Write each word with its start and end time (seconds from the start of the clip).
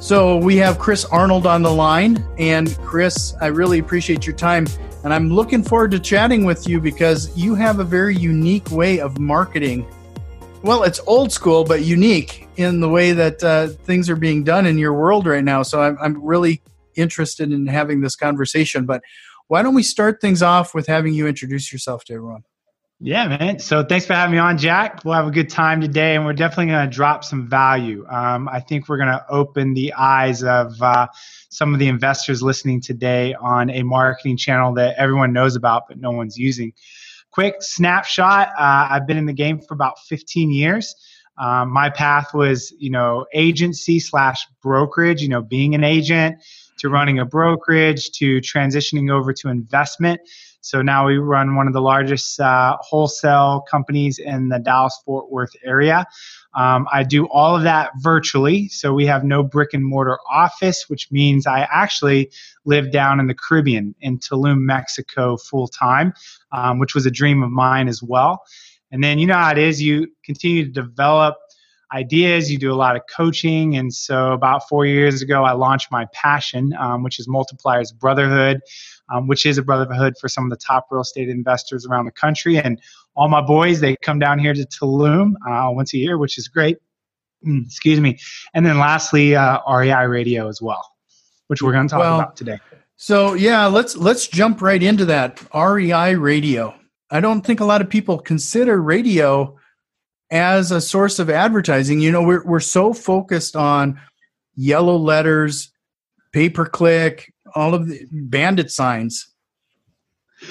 So 0.00 0.36
we 0.36 0.56
have 0.56 0.78
Chris 0.78 1.04
Arnold 1.04 1.44
on 1.44 1.62
the 1.62 1.72
line. 1.72 2.24
And 2.38 2.76
Chris, 2.78 3.34
I 3.40 3.48
really 3.48 3.80
appreciate 3.80 4.26
your 4.26 4.36
time. 4.36 4.66
And 5.02 5.12
I'm 5.12 5.28
looking 5.28 5.62
forward 5.62 5.90
to 5.90 5.98
chatting 5.98 6.44
with 6.44 6.68
you 6.68 6.80
because 6.80 7.36
you 7.36 7.54
have 7.56 7.80
a 7.80 7.84
very 7.84 8.16
unique 8.16 8.70
way 8.70 9.00
of 9.00 9.18
marketing. 9.18 9.86
Well, 10.62 10.84
it's 10.84 11.00
old 11.06 11.32
school, 11.32 11.64
but 11.64 11.82
unique 11.82 12.48
in 12.56 12.80
the 12.80 12.88
way 12.88 13.12
that 13.12 13.42
uh, 13.42 13.68
things 13.68 14.08
are 14.08 14.16
being 14.16 14.44
done 14.44 14.66
in 14.66 14.78
your 14.78 14.94
world 14.94 15.26
right 15.26 15.44
now. 15.44 15.62
So 15.62 15.82
I'm, 15.82 15.98
I'm 16.00 16.24
really 16.24 16.62
interested 16.94 17.52
in 17.52 17.66
having 17.66 18.00
this 18.00 18.16
conversation. 18.16 18.86
But 18.86 19.02
why 19.48 19.62
don't 19.62 19.74
we 19.74 19.82
start 19.82 20.20
things 20.20 20.42
off 20.42 20.74
with 20.74 20.86
having 20.86 21.12
you 21.12 21.26
introduce 21.26 21.72
yourself 21.72 22.04
to 22.04 22.14
everyone? 22.14 22.44
Yeah, 23.00 23.28
man. 23.28 23.60
So 23.60 23.84
thanks 23.84 24.06
for 24.06 24.14
having 24.14 24.32
me 24.32 24.38
on, 24.38 24.58
Jack. 24.58 25.04
We'll 25.04 25.14
have 25.14 25.28
a 25.28 25.30
good 25.30 25.48
time 25.48 25.80
today, 25.80 26.16
and 26.16 26.24
we're 26.24 26.32
definitely 26.32 26.72
going 26.72 26.90
to 26.90 26.92
drop 26.92 27.22
some 27.22 27.48
value. 27.48 28.04
Um, 28.08 28.48
I 28.48 28.58
think 28.58 28.88
we're 28.88 28.96
going 28.96 29.10
to 29.12 29.24
open 29.28 29.74
the 29.74 29.94
eyes 29.94 30.42
of 30.42 30.82
uh, 30.82 31.06
some 31.48 31.72
of 31.72 31.78
the 31.78 31.86
investors 31.86 32.42
listening 32.42 32.80
today 32.80 33.34
on 33.34 33.70
a 33.70 33.84
marketing 33.84 34.36
channel 34.36 34.74
that 34.74 34.96
everyone 34.98 35.32
knows 35.32 35.54
about, 35.54 35.84
but 35.86 36.00
no 36.00 36.10
one's 36.10 36.36
using. 36.36 36.72
Quick 37.30 37.62
snapshot 37.62 38.48
uh, 38.58 38.88
I've 38.90 39.06
been 39.06 39.16
in 39.16 39.26
the 39.26 39.32
game 39.32 39.60
for 39.60 39.74
about 39.74 40.00
15 40.00 40.50
years. 40.50 40.96
Um, 41.38 41.70
my 41.70 41.90
path 41.90 42.34
was, 42.34 42.74
you 42.78 42.90
know, 42.90 43.26
agency 43.32 44.00
slash 44.00 44.44
brokerage, 44.60 45.22
you 45.22 45.28
know, 45.28 45.40
being 45.40 45.76
an 45.76 45.84
agent 45.84 46.42
to 46.78 46.88
running 46.88 47.20
a 47.20 47.24
brokerage 47.24 48.10
to 48.12 48.40
transitioning 48.40 49.10
over 49.10 49.32
to 49.34 49.48
investment. 49.48 50.20
So 50.60 50.82
now 50.82 51.06
we 51.06 51.18
run 51.18 51.54
one 51.54 51.66
of 51.66 51.72
the 51.72 51.80
largest 51.80 52.40
uh, 52.40 52.76
wholesale 52.80 53.64
companies 53.70 54.18
in 54.18 54.48
the 54.48 54.58
Dallas 54.58 54.98
Fort 55.04 55.30
Worth 55.30 55.54
area. 55.64 56.06
Um, 56.54 56.86
I 56.92 57.04
do 57.04 57.26
all 57.26 57.56
of 57.56 57.62
that 57.62 57.90
virtually. 57.98 58.68
So 58.68 58.92
we 58.92 59.06
have 59.06 59.24
no 59.24 59.42
brick 59.42 59.72
and 59.72 59.84
mortar 59.84 60.18
office, 60.30 60.88
which 60.88 61.10
means 61.12 61.46
I 61.46 61.68
actually 61.70 62.30
live 62.64 62.90
down 62.90 63.20
in 63.20 63.26
the 63.26 63.34
Caribbean 63.34 63.94
in 64.00 64.18
Tulum, 64.18 64.60
Mexico, 64.60 65.36
full 65.36 65.68
time, 65.68 66.12
um, 66.52 66.78
which 66.78 66.94
was 66.94 67.06
a 67.06 67.10
dream 67.10 67.42
of 67.42 67.50
mine 67.50 67.88
as 67.88 68.02
well. 68.02 68.42
And 68.90 69.04
then 69.04 69.18
you 69.18 69.26
know 69.26 69.34
how 69.34 69.52
it 69.52 69.58
is, 69.58 69.82
you 69.82 70.08
continue 70.24 70.64
to 70.64 70.70
develop 70.70 71.36
ideas, 71.92 72.50
you 72.50 72.58
do 72.58 72.72
a 72.72 72.76
lot 72.76 72.96
of 72.96 73.02
coaching. 73.14 73.76
And 73.76 73.92
so 73.92 74.32
about 74.32 74.68
four 74.68 74.86
years 74.86 75.22
ago, 75.22 75.44
I 75.44 75.52
launched 75.52 75.90
my 75.90 76.06
passion, 76.12 76.74
um, 76.78 77.02
which 77.02 77.18
is 77.18 77.28
Multipliers 77.28 77.94
Brotherhood, 77.94 78.60
um, 79.12 79.26
which 79.26 79.46
is 79.46 79.58
a 79.58 79.62
brotherhood 79.62 80.14
for 80.20 80.28
some 80.28 80.44
of 80.44 80.50
the 80.50 80.56
top 80.56 80.88
real 80.90 81.00
estate 81.00 81.28
investors 81.28 81.86
around 81.86 82.04
the 82.04 82.12
country. 82.12 82.58
And 82.58 82.80
all 83.16 83.28
my 83.28 83.40
boys, 83.40 83.80
they 83.80 83.96
come 83.96 84.18
down 84.18 84.38
here 84.38 84.54
to 84.54 84.66
Tulum 84.66 85.34
uh, 85.48 85.70
once 85.70 85.94
a 85.94 85.98
year, 85.98 86.18
which 86.18 86.38
is 86.38 86.48
great. 86.48 86.78
Mm, 87.46 87.66
excuse 87.66 88.00
me. 88.00 88.18
And 88.54 88.66
then 88.66 88.78
lastly, 88.78 89.36
uh, 89.36 89.60
REI 89.70 90.06
Radio 90.06 90.48
as 90.48 90.60
well, 90.60 90.86
which 91.46 91.62
we're 91.62 91.72
going 91.72 91.88
to 91.88 91.90
talk 91.90 92.00
well, 92.00 92.20
about 92.20 92.36
today. 92.36 92.58
So 92.96 93.34
yeah, 93.34 93.66
let's 93.66 93.96
let's 93.96 94.26
jump 94.26 94.60
right 94.60 94.82
into 94.82 95.04
that 95.04 95.40
REI 95.54 96.16
Radio. 96.16 96.74
I 97.10 97.20
don't 97.20 97.42
think 97.42 97.60
a 97.60 97.64
lot 97.64 97.80
of 97.80 97.88
people 97.88 98.18
consider 98.18 98.82
radio 98.82 99.56
as 100.30 100.70
a 100.70 100.80
source 100.80 101.18
of 101.18 101.30
advertising. 101.30 102.00
You 102.00 102.12
know, 102.12 102.22
we're 102.22 102.44
we're 102.44 102.60
so 102.60 102.92
focused 102.92 103.56
on 103.56 104.00
yellow 104.54 104.96
letters, 104.96 105.70
pay 106.32 106.50
per 106.50 106.66
click, 106.66 107.32
all 107.54 107.74
of 107.74 107.88
the 107.88 108.06
bandit 108.10 108.70
signs. 108.70 109.28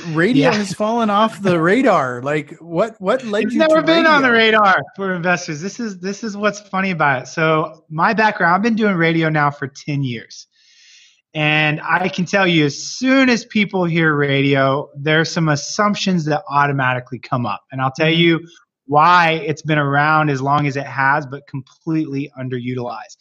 Radio 0.07 0.50
yeah. 0.50 0.57
has 0.57 0.74
fallen 0.74 1.09
off 1.09 1.41
the 1.41 1.59
radar. 1.59 2.22
Like 2.22 2.57
what 2.59 3.00
what 3.00 3.24
led 3.24 3.46
it's 3.46 3.53
you 3.53 3.59
never 3.59 3.81
been 3.81 4.03
radio? 4.03 4.12
on 4.12 4.22
the 4.22 4.31
radar 4.31 4.81
for 4.97 5.13
investors. 5.13 5.62
This 5.62 5.80
is 5.80 6.00
this 6.00 6.25
is 6.25 6.35
what's 6.35 6.59
funny 6.59 6.91
about 6.91 7.24
it. 7.24 7.28
So 7.28 7.85
my 7.90 8.13
background, 8.13 8.53
I've 8.53 8.62
been 8.62 8.75
doing 8.75 8.96
radio 8.96 9.30
now 9.30 9.50
for 9.50 9.68
10 9.68 10.03
years. 10.03 10.47
And 11.34 11.80
I 11.81 12.09
can 12.09 12.25
tell 12.25 12.47
you, 12.47 12.66
as 12.66 12.81
soon 12.81 13.30
as 13.30 13.46
people 13.46 13.85
hear 13.85 14.16
radio, 14.16 14.90
there's 14.97 15.31
some 15.31 15.50
assumptions 15.50 16.25
that 16.25 16.44
automatically 16.50 17.19
come 17.19 17.46
up. 17.46 17.63
And 17.72 17.80
I'll 17.80 17.91
tell 17.91 18.07
mm-hmm. 18.07 18.19
you 18.19 18.47
why 18.88 19.42
it's 19.46 19.62
been 19.62 19.78
around 19.78 20.30
as 20.30 20.42
long 20.42 20.68
as 20.68 20.75
it 20.75 20.86
has, 20.86 21.25
but 21.25 21.48
completely 21.48 22.31
underutilized. 22.40 23.18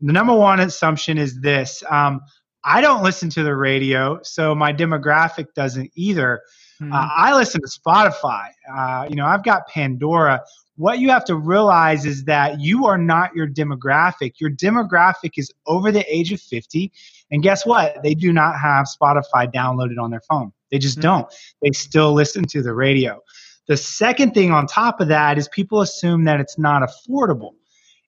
The 0.00 0.12
number 0.12 0.34
one 0.34 0.60
assumption 0.60 1.18
is 1.18 1.40
this 1.40 1.82
um, 1.88 2.20
I 2.64 2.80
don't 2.80 3.02
listen 3.02 3.30
to 3.30 3.42
the 3.42 3.54
radio, 3.54 4.20
so 4.22 4.54
my 4.54 4.72
demographic 4.72 5.54
doesn't 5.54 5.90
either. 5.94 6.42
Mm-hmm. 6.80 6.92
Uh, 6.92 7.08
I 7.16 7.34
listen 7.36 7.60
to 7.60 7.68
Spotify. 7.68 8.48
Uh, 8.72 9.06
you 9.08 9.16
know, 9.16 9.26
I've 9.26 9.44
got 9.44 9.68
Pandora 9.68 10.42
what 10.76 10.98
you 10.98 11.10
have 11.10 11.24
to 11.26 11.36
realize 11.36 12.04
is 12.04 12.24
that 12.24 12.60
you 12.60 12.86
are 12.86 12.98
not 12.98 13.34
your 13.34 13.46
demographic. 13.46 14.34
Your 14.40 14.50
demographic 14.50 15.32
is 15.36 15.52
over 15.66 15.92
the 15.92 16.04
age 16.12 16.32
of 16.32 16.40
50. 16.40 16.90
And 17.30 17.42
guess 17.42 17.66
what? 17.66 18.02
They 18.02 18.14
do 18.14 18.32
not 18.32 18.58
have 18.58 18.86
Spotify 18.86 19.52
downloaded 19.52 20.00
on 20.00 20.10
their 20.10 20.22
phone. 20.28 20.52
They 20.70 20.78
just 20.78 20.98
mm-hmm. 20.98 21.02
don't. 21.02 21.34
They 21.60 21.72
still 21.72 22.12
listen 22.12 22.44
to 22.46 22.62
the 22.62 22.74
radio. 22.74 23.20
The 23.68 23.76
second 23.76 24.32
thing 24.32 24.50
on 24.50 24.66
top 24.66 25.00
of 25.00 25.08
that 25.08 25.38
is 25.38 25.48
people 25.48 25.80
assume 25.80 26.24
that 26.24 26.40
it's 26.40 26.58
not 26.58 26.82
affordable. 26.82 27.52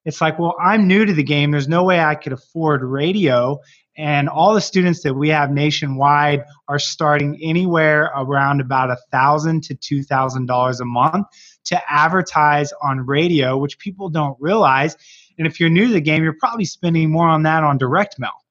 It's 0.05 0.21
like, 0.21 0.39
well, 0.39 0.55
I'm 0.61 0.87
new 0.87 1.05
to 1.05 1.13
the 1.13 1.23
game. 1.23 1.51
There's 1.51 1.69
no 1.69 1.85
way 1.85 2.01
I 2.01 2.15
could 2.15 2.33
afford 2.33 2.83
radio. 2.83 3.61
And 3.97 4.29
all 4.29 4.55
the 4.55 4.61
students 4.61 5.03
that 5.05 5.15
we 5.15 5.29
have 5.29 5.51
nationwide 5.53 6.45
are 6.69 6.81
starting 6.81 7.39
anywhere 7.41 8.11
around 8.17 8.61
about 8.61 8.91
a 8.91 8.97
thousand 9.13 9.63
to 9.65 9.75
two 9.75 10.03
thousand 10.03 10.47
dollars 10.47 10.81
a 10.81 10.85
month 10.85 11.27
to 11.67 11.81
advertise 11.89 12.73
on 12.83 13.07
radio, 13.07 13.57
which 13.57 13.79
people 13.79 14.11
don't 14.11 14.37
realize. 14.41 14.97
And 15.39 15.47
if 15.47 15.61
you're 15.61 15.71
new 15.71 15.87
to 15.87 15.93
the 15.93 16.01
game, 16.01 16.23
you're 16.25 16.37
probably 16.39 16.65
spending 16.65 17.11
more 17.11 17.29
on 17.29 17.45
that 17.45 17.63
on 17.63 17.79
direct 17.79 18.19
mail. 18.19 18.44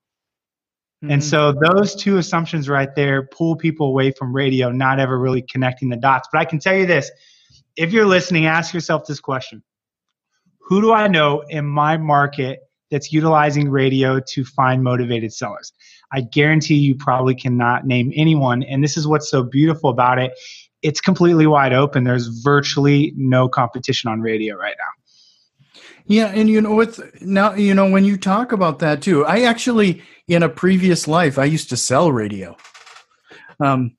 Mm-hmm. 1.03 1.11
And 1.11 1.23
so 1.23 1.51
those 1.51 1.95
two 1.95 2.17
assumptions 2.17 2.69
right 2.69 2.95
there 2.95 3.27
pull 3.27 3.55
people 3.57 3.87
away 3.87 4.11
from 4.11 4.33
radio, 4.33 4.71
not 4.71 4.99
ever 4.99 5.19
really 5.19 5.41
connecting 5.41 5.89
the 5.89 5.97
dots. 5.97 6.29
But 6.31 6.39
I 6.39 6.45
can 6.45 6.59
tell 6.59 6.75
you 6.75 6.85
this 6.85 7.11
if 7.75 7.91
you're 7.91 8.05
listening, 8.05 8.45
ask 8.45 8.73
yourself 8.73 9.05
this 9.05 9.19
question 9.19 9.63
Who 10.61 10.81
do 10.81 10.93
I 10.93 11.07
know 11.07 11.43
in 11.49 11.65
my 11.65 11.97
market 11.97 12.59
that's 12.93 13.11
utilizing 13.11 13.69
radio 13.71 14.19
to 14.19 14.45
find 14.45 14.83
motivated 14.83 15.33
sellers. 15.33 15.73
I 16.11 16.21
guarantee 16.21 16.75
you 16.75 16.93
probably 16.93 17.33
cannot 17.33 17.87
name 17.87 18.13
anyone. 18.15 18.61
And 18.61 18.83
this 18.83 18.97
is 18.97 19.07
what's 19.07 19.31
so 19.31 19.41
beautiful 19.41 19.89
about 19.89 20.19
it. 20.19 20.31
It's 20.83 21.01
completely 21.01 21.47
wide 21.47 21.73
open. 21.73 22.03
There's 22.03 22.27
virtually 22.27 23.11
no 23.17 23.49
competition 23.49 24.11
on 24.11 24.21
radio 24.21 24.55
right 24.55 24.75
now. 24.77 25.02
Yeah, 26.05 26.27
and 26.27 26.49
you 26.49 26.61
know 26.61 26.75
with 26.75 27.21
now 27.21 27.53
you 27.53 27.73
know 27.73 27.89
when 27.89 28.03
you 28.03 28.17
talk 28.17 28.51
about 28.51 28.79
that 28.79 29.01
too. 29.01 29.25
I 29.25 29.43
actually 29.43 30.01
in 30.27 30.43
a 30.43 30.49
previous 30.49 31.07
life 31.07 31.37
I 31.37 31.45
used 31.45 31.69
to 31.69 31.77
sell 31.77 32.11
radio. 32.11 32.57
Um 33.59 33.95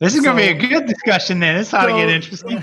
this 0.00 0.14
is 0.14 0.22
so, 0.22 0.32
going 0.32 0.36
to 0.36 0.54
be 0.54 0.64
a 0.64 0.68
good 0.68 0.86
discussion 0.86 1.40
then. 1.40 1.56
It's 1.56 1.70
how 1.70 1.82
so, 1.82 1.88
to 1.88 1.94
get 1.94 2.10
interesting. 2.10 2.62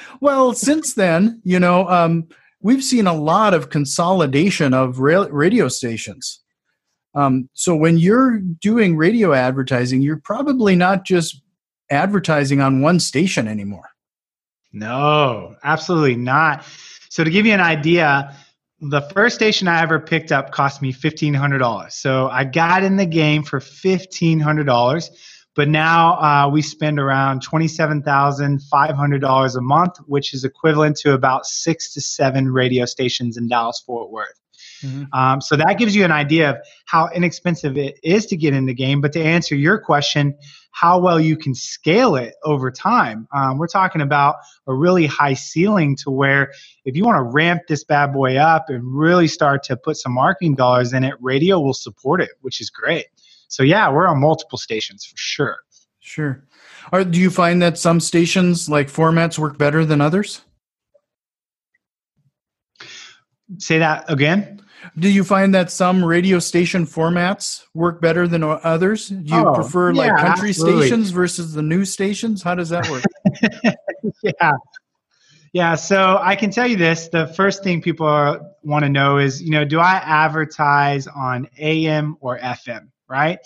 well, 0.20 0.54
since 0.54 0.94
then, 0.94 1.42
you 1.44 1.60
know, 1.60 1.86
um, 1.88 2.26
we've 2.62 2.82
seen 2.82 3.06
a 3.06 3.12
lot 3.12 3.52
of 3.52 3.68
consolidation 3.68 4.72
of 4.72 4.98
radio 4.98 5.68
stations. 5.68 6.40
Um, 7.14 7.48
so 7.52 7.76
when 7.76 7.98
you're 7.98 8.38
doing 8.38 8.96
radio 8.96 9.34
advertising, 9.34 10.00
you're 10.00 10.20
probably 10.24 10.74
not 10.74 11.04
just 11.04 11.42
advertising 11.90 12.60
on 12.60 12.80
one 12.80 12.98
station 12.98 13.46
anymore. 13.46 13.90
No, 14.72 15.54
absolutely 15.62 16.16
not. 16.16 16.64
So 17.14 17.22
to 17.22 17.30
give 17.30 17.46
you 17.46 17.52
an 17.52 17.60
idea, 17.60 18.34
the 18.80 19.00
first 19.00 19.36
station 19.36 19.68
I 19.68 19.82
ever 19.82 20.00
picked 20.00 20.32
up 20.32 20.50
cost 20.50 20.82
me 20.82 20.92
$1,500. 20.92 21.92
So 21.92 22.28
I 22.28 22.42
got 22.42 22.82
in 22.82 22.96
the 22.96 23.06
game 23.06 23.44
for 23.44 23.60
$1,500 23.60 25.10
but 25.54 25.68
now 25.68 26.14
uh, 26.14 26.48
we 26.50 26.62
spend 26.62 26.98
around 26.98 27.46
$27,500 27.46 29.56
a 29.56 29.60
month, 29.60 29.98
which 30.06 30.34
is 30.34 30.42
equivalent 30.42 30.96
to 30.96 31.12
about 31.12 31.46
six 31.46 31.94
to 31.94 32.00
seven 32.00 32.50
radio 32.50 32.86
stations 32.86 33.36
in 33.36 33.46
Dallas 33.46 33.80
Fort 33.86 34.10
Worth. 34.10 34.40
Mm-hmm. 34.84 35.18
Um, 35.18 35.40
so 35.40 35.56
that 35.56 35.78
gives 35.78 35.96
you 35.96 36.04
an 36.04 36.12
idea 36.12 36.50
of 36.50 36.56
how 36.86 37.08
inexpensive 37.14 37.76
it 37.76 37.98
is 38.02 38.26
to 38.26 38.36
get 38.36 38.54
in 38.54 38.66
the 38.66 38.74
game. 38.74 39.00
But 39.00 39.12
to 39.14 39.22
answer 39.22 39.54
your 39.54 39.78
question, 39.78 40.36
how 40.72 40.98
well 40.98 41.20
you 41.20 41.36
can 41.36 41.54
scale 41.54 42.16
it 42.16 42.34
over 42.42 42.70
time, 42.70 43.28
um, 43.32 43.58
we're 43.58 43.68
talking 43.68 44.00
about 44.00 44.36
a 44.66 44.74
really 44.74 45.06
high 45.06 45.34
ceiling 45.34 45.96
to 45.96 46.10
where 46.10 46.52
if 46.84 46.96
you 46.96 47.04
want 47.04 47.16
to 47.16 47.22
ramp 47.22 47.62
this 47.68 47.84
bad 47.84 48.12
boy 48.12 48.36
up 48.36 48.66
and 48.68 48.82
really 48.84 49.28
start 49.28 49.62
to 49.64 49.76
put 49.76 49.96
some 49.96 50.12
marketing 50.12 50.56
dollars 50.56 50.92
in 50.92 51.04
it, 51.04 51.14
radio 51.20 51.60
will 51.60 51.74
support 51.74 52.20
it, 52.20 52.30
which 52.40 52.60
is 52.60 52.70
great. 52.70 53.06
So 53.48 53.62
yeah, 53.62 53.90
we're 53.90 54.08
on 54.08 54.20
multiple 54.20 54.58
stations 54.58 55.04
for 55.04 55.16
sure. 55.16 55.58
Sure. 56.00 56.44
Or 56.92 57.04
do 57.04 57.18
you 57.18 57.30
find 57.30 57.62
that 57.62 57.78
some 57.78 58.00
stations 58.00 58.68
like 58.68 58.88
formats 58.88 59.38
work 59.38 59.56
better 59.56 59.84
than 59.84 60.00
others? 60.00 60.42
Say 63.58 63.78
that 63.78 64.10
again. 64.10 64.60
Do 64.98 65.08
you 65.08 65.24
find 65.24 65.54
that 65.54 65.70
some 65.70 66.04
radio 66.04 66.38
station 66.38 66.86
formats 66.86 67.64
work 67.74 68.00
better 68.00 68.28
than 68.28 68.42
others? 68.42 69.08
Do 69.08 69.34
you 69.34 69.46
Oh, 69.48 69.54
prefer 69.54 69.92
like 69.92 70.16
country 70.16 70.50
absolutely. 70.50 70.86
stations 70.86 71.10
versus 71.10 71.52
the 71.52 71.62
news 71.62 71.92
stations? 71.92 72.42
How 72.42 72.54
does 72.54 72.68
that 72.70 72.88
work? 72.90 73.04
yeah. 74.22 74.52
Yeah, 75.52 75.76
so 75.76 76.18
I 76.20 76.34
can 76.34 76.50
tell 76.50 76.66
you 76.66 76.76
this. 76.76 77.08
The 77.08 77.28
first 77.28 77.62
thing 77.62 77.80
people 77.80 78.06
want 78.64 78.84
to 78.84 78.88
know 78.88 79.18
is, 79.18 79.40
you 79.40 79.50
know, 79.52 79.64
do 79.64 79.78
I 79.78 80.02
advertise 80.04 81.06
on 81.06 81.48
AM 81.58 82.16
or 82.20 82.40
FM, 82.40 82.88
right? 83.08 83.38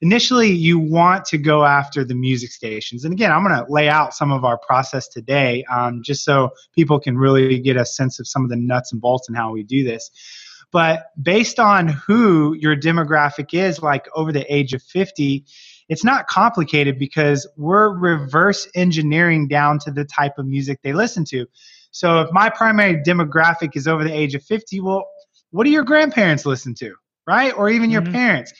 Initially, 0.00 0.50
you 0.52 0.78
want 0.78 1.24
to 1.24 1.38
go 1.38 1.64
after 1.64 2.04
the 2.04 2.14
music 2.14 2.52
stations. 2.52 3.04
And 3.04 3.12
again, 3.12 3.32
I'm 3.32 3.42
going 3.42 3.56
to 3.56 3.66
lay 3.68 3.88
out 3.88 4.14
some 4.14 4.30
of 4.30 4.44
our 4.44 4.58
process 4.58 5.08
today 5.08 5.64
um, 5.64 6.02
just 6.04 6.22
so 6.24 6.50
people 6.72 7.00
can 7.00 7.18
really 7.18 7.58
get 7.58 7.76
a 7.76 7.84
sense 7.84 8.20
of 8.20 8.28
some 8.28 8.44
of 8.44 8.50
the 8.50 8.56
nuts 8.56 8.92
and 8.92 9.00
bolts 9.00 9.26
and 9.26 9.36
how 9.36 9.50
we 9.50 9.64
do 9.64 9.82
this. 9.82 10.10
But 10.72 11.10
based 11.22 11.58
on 11.58 11.88
who 11.88 12.54
your 12.54 12.76
demographic 12.76 13.54
is, 13.54 13.82
like 13.82 14.08
over 14.14 14.32
the 14.32 14.52
age 14.52 14.74
of 14.74 14.82
50, 14.82 15.44
it's 15.88 16.04
not 16.04 16.26
complicated 16.26 16.98
because 16.98 17.48
we're 17.56 17.96
reverse 17.96 18.68
engineering 18.74 19.48
down 19.48 19.78
to 19.80 19.90
the 19.90 20.04
type 20.04 20.38
of 20.38 20.46
music 20.46 20.80
they 20.82 20.92
listen 20.92 21.24
to. 21.26 21.46
So 21.92 22.20
if 22.20 22.32
my 22.32 22.50
primary 22.50 23.02
demographic 23.02 23.76
is 23.76 23.86
over 23.86 24.04
the 24.04 24.12
age 24.12 24.34
of 24.34 24.42
50, 24.42 24.80
well, 24.80 25.06
what 25.50 25.64
do 25.64 25.70
your 25.70 25.84
grandparents 25.84 26.44
listen 26.44 26.74
to, 26.74 26.94
right? 27.26 27.56
Or 27.56 27.70
even 27.70 27.90
your 27.90 28.02
Mhm. 28.02 28.12
parents? 28.12 28.52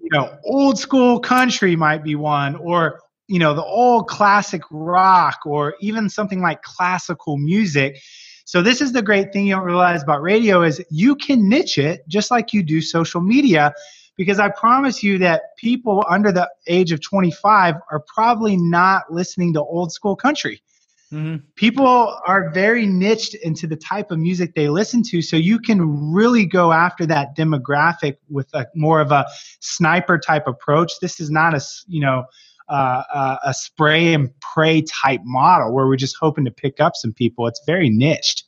You 0.00 0.08
know, 0.12 0.38
old 0.44 0.78
school 0.78 1.20
country 1.20 1.76
might 1.76 2.02
be 2.02 2.14
one, 2.14 2.56
or 2.56 3.00
you 3.28 3.38
know, 3.38 3.54
the 3.54 3.64
old 3.64 4.08
classic 4.08 4.62
rock, 4.70 5.40
or 5.44 5.74
even 5.80 6.08
something 6.08 6.40
like 6.40 6.62
classical 6.62 7.36
music. 7.38 7.98
So 8.44 8.62
this 8.62 8.80
is 8.80 8.92
the 8.92 9.02
great 9.02 9.32
thing 9.32 9.46
you 9.46 9.54
don't 9.54 9.64
realize 9.64 10.02
about 10.02 10.22
radio 10.22 10.62
is 10.62 10.82
you 10.90 11.14
can 11.16 11.48
niche 11.48 11.78
it 11.78 12.06
just 12.08 12.30
like 12.30 12.52
you 12.52 12.62
do 12.62 12.80
social 12.80 13.20
media 13.20 13.72
because 14.16 14.38
I 14.38 14.50
promise 14.50 15.02
you 15.02 15.18
that 15.18 15.56
people 15.56 16.04
under 16.08 16.32
the 16.32 16.50
age 16.66 16.92
of 16.92 17.00
25 17.00 17.74
are 17.90 18.04
probably 18.12 18.56
not 18.56 19.04
listening 19.10 19.52
to 19.54 19.60
old 19.60 19.92
school 19.92 20.16
country. 20.16 20.62
hmm 21.10 21.36
People 21.56 22.18
are 22.26 22.50
very 22.50 22.86
niched 22.86 23.34
into 23.34 23.66
the 23.66 23.76
type 23.76 24.10
of 24.10 24.18
music 24.18 24.54
they 24.54 24.68
listen 24.68 25.02
to, 25.04 25.22
so 25.22 25.36
you 25.36 25.58
can 25.58 26.12
really 26.12 26.44
go 26.46 26.72
after 26.72 27.06
that 27.06 27.36
demographic 27.36 28.16
with 28.28 28.48
a 28.54 28.66
more 28.74 29.00
of 29.00 29.12
a 29.12 29.26
sniper 29.60 30.18
type 30.18 30.46
approach. 30.46 30.92
This 31.00 31.20
is 31.20 31.30
not 31.30 31.54
a 31.54 31.60
you 31.86 32.00
know 32.00 32.24
uh, 32.72 33.02
uh, 33.12 33.36
a 33.44 33.52
spray 33.52 34.14
and 34.14 34.30
pray 34.40 34.82
type 34.82 35.20
model 35.24 35.72
where 35.72 35.86
we're 35.86 35.96
just 35.96 36.16
hoping 36.18 36.44
to 36.46 36.50
pick 36.50 36.80
up 36.80 36.94
some 36.96 37.12
people. 37.12 37.46
It's 37.46 37.62
very 37.66 37.90
niched. 37.90 38.44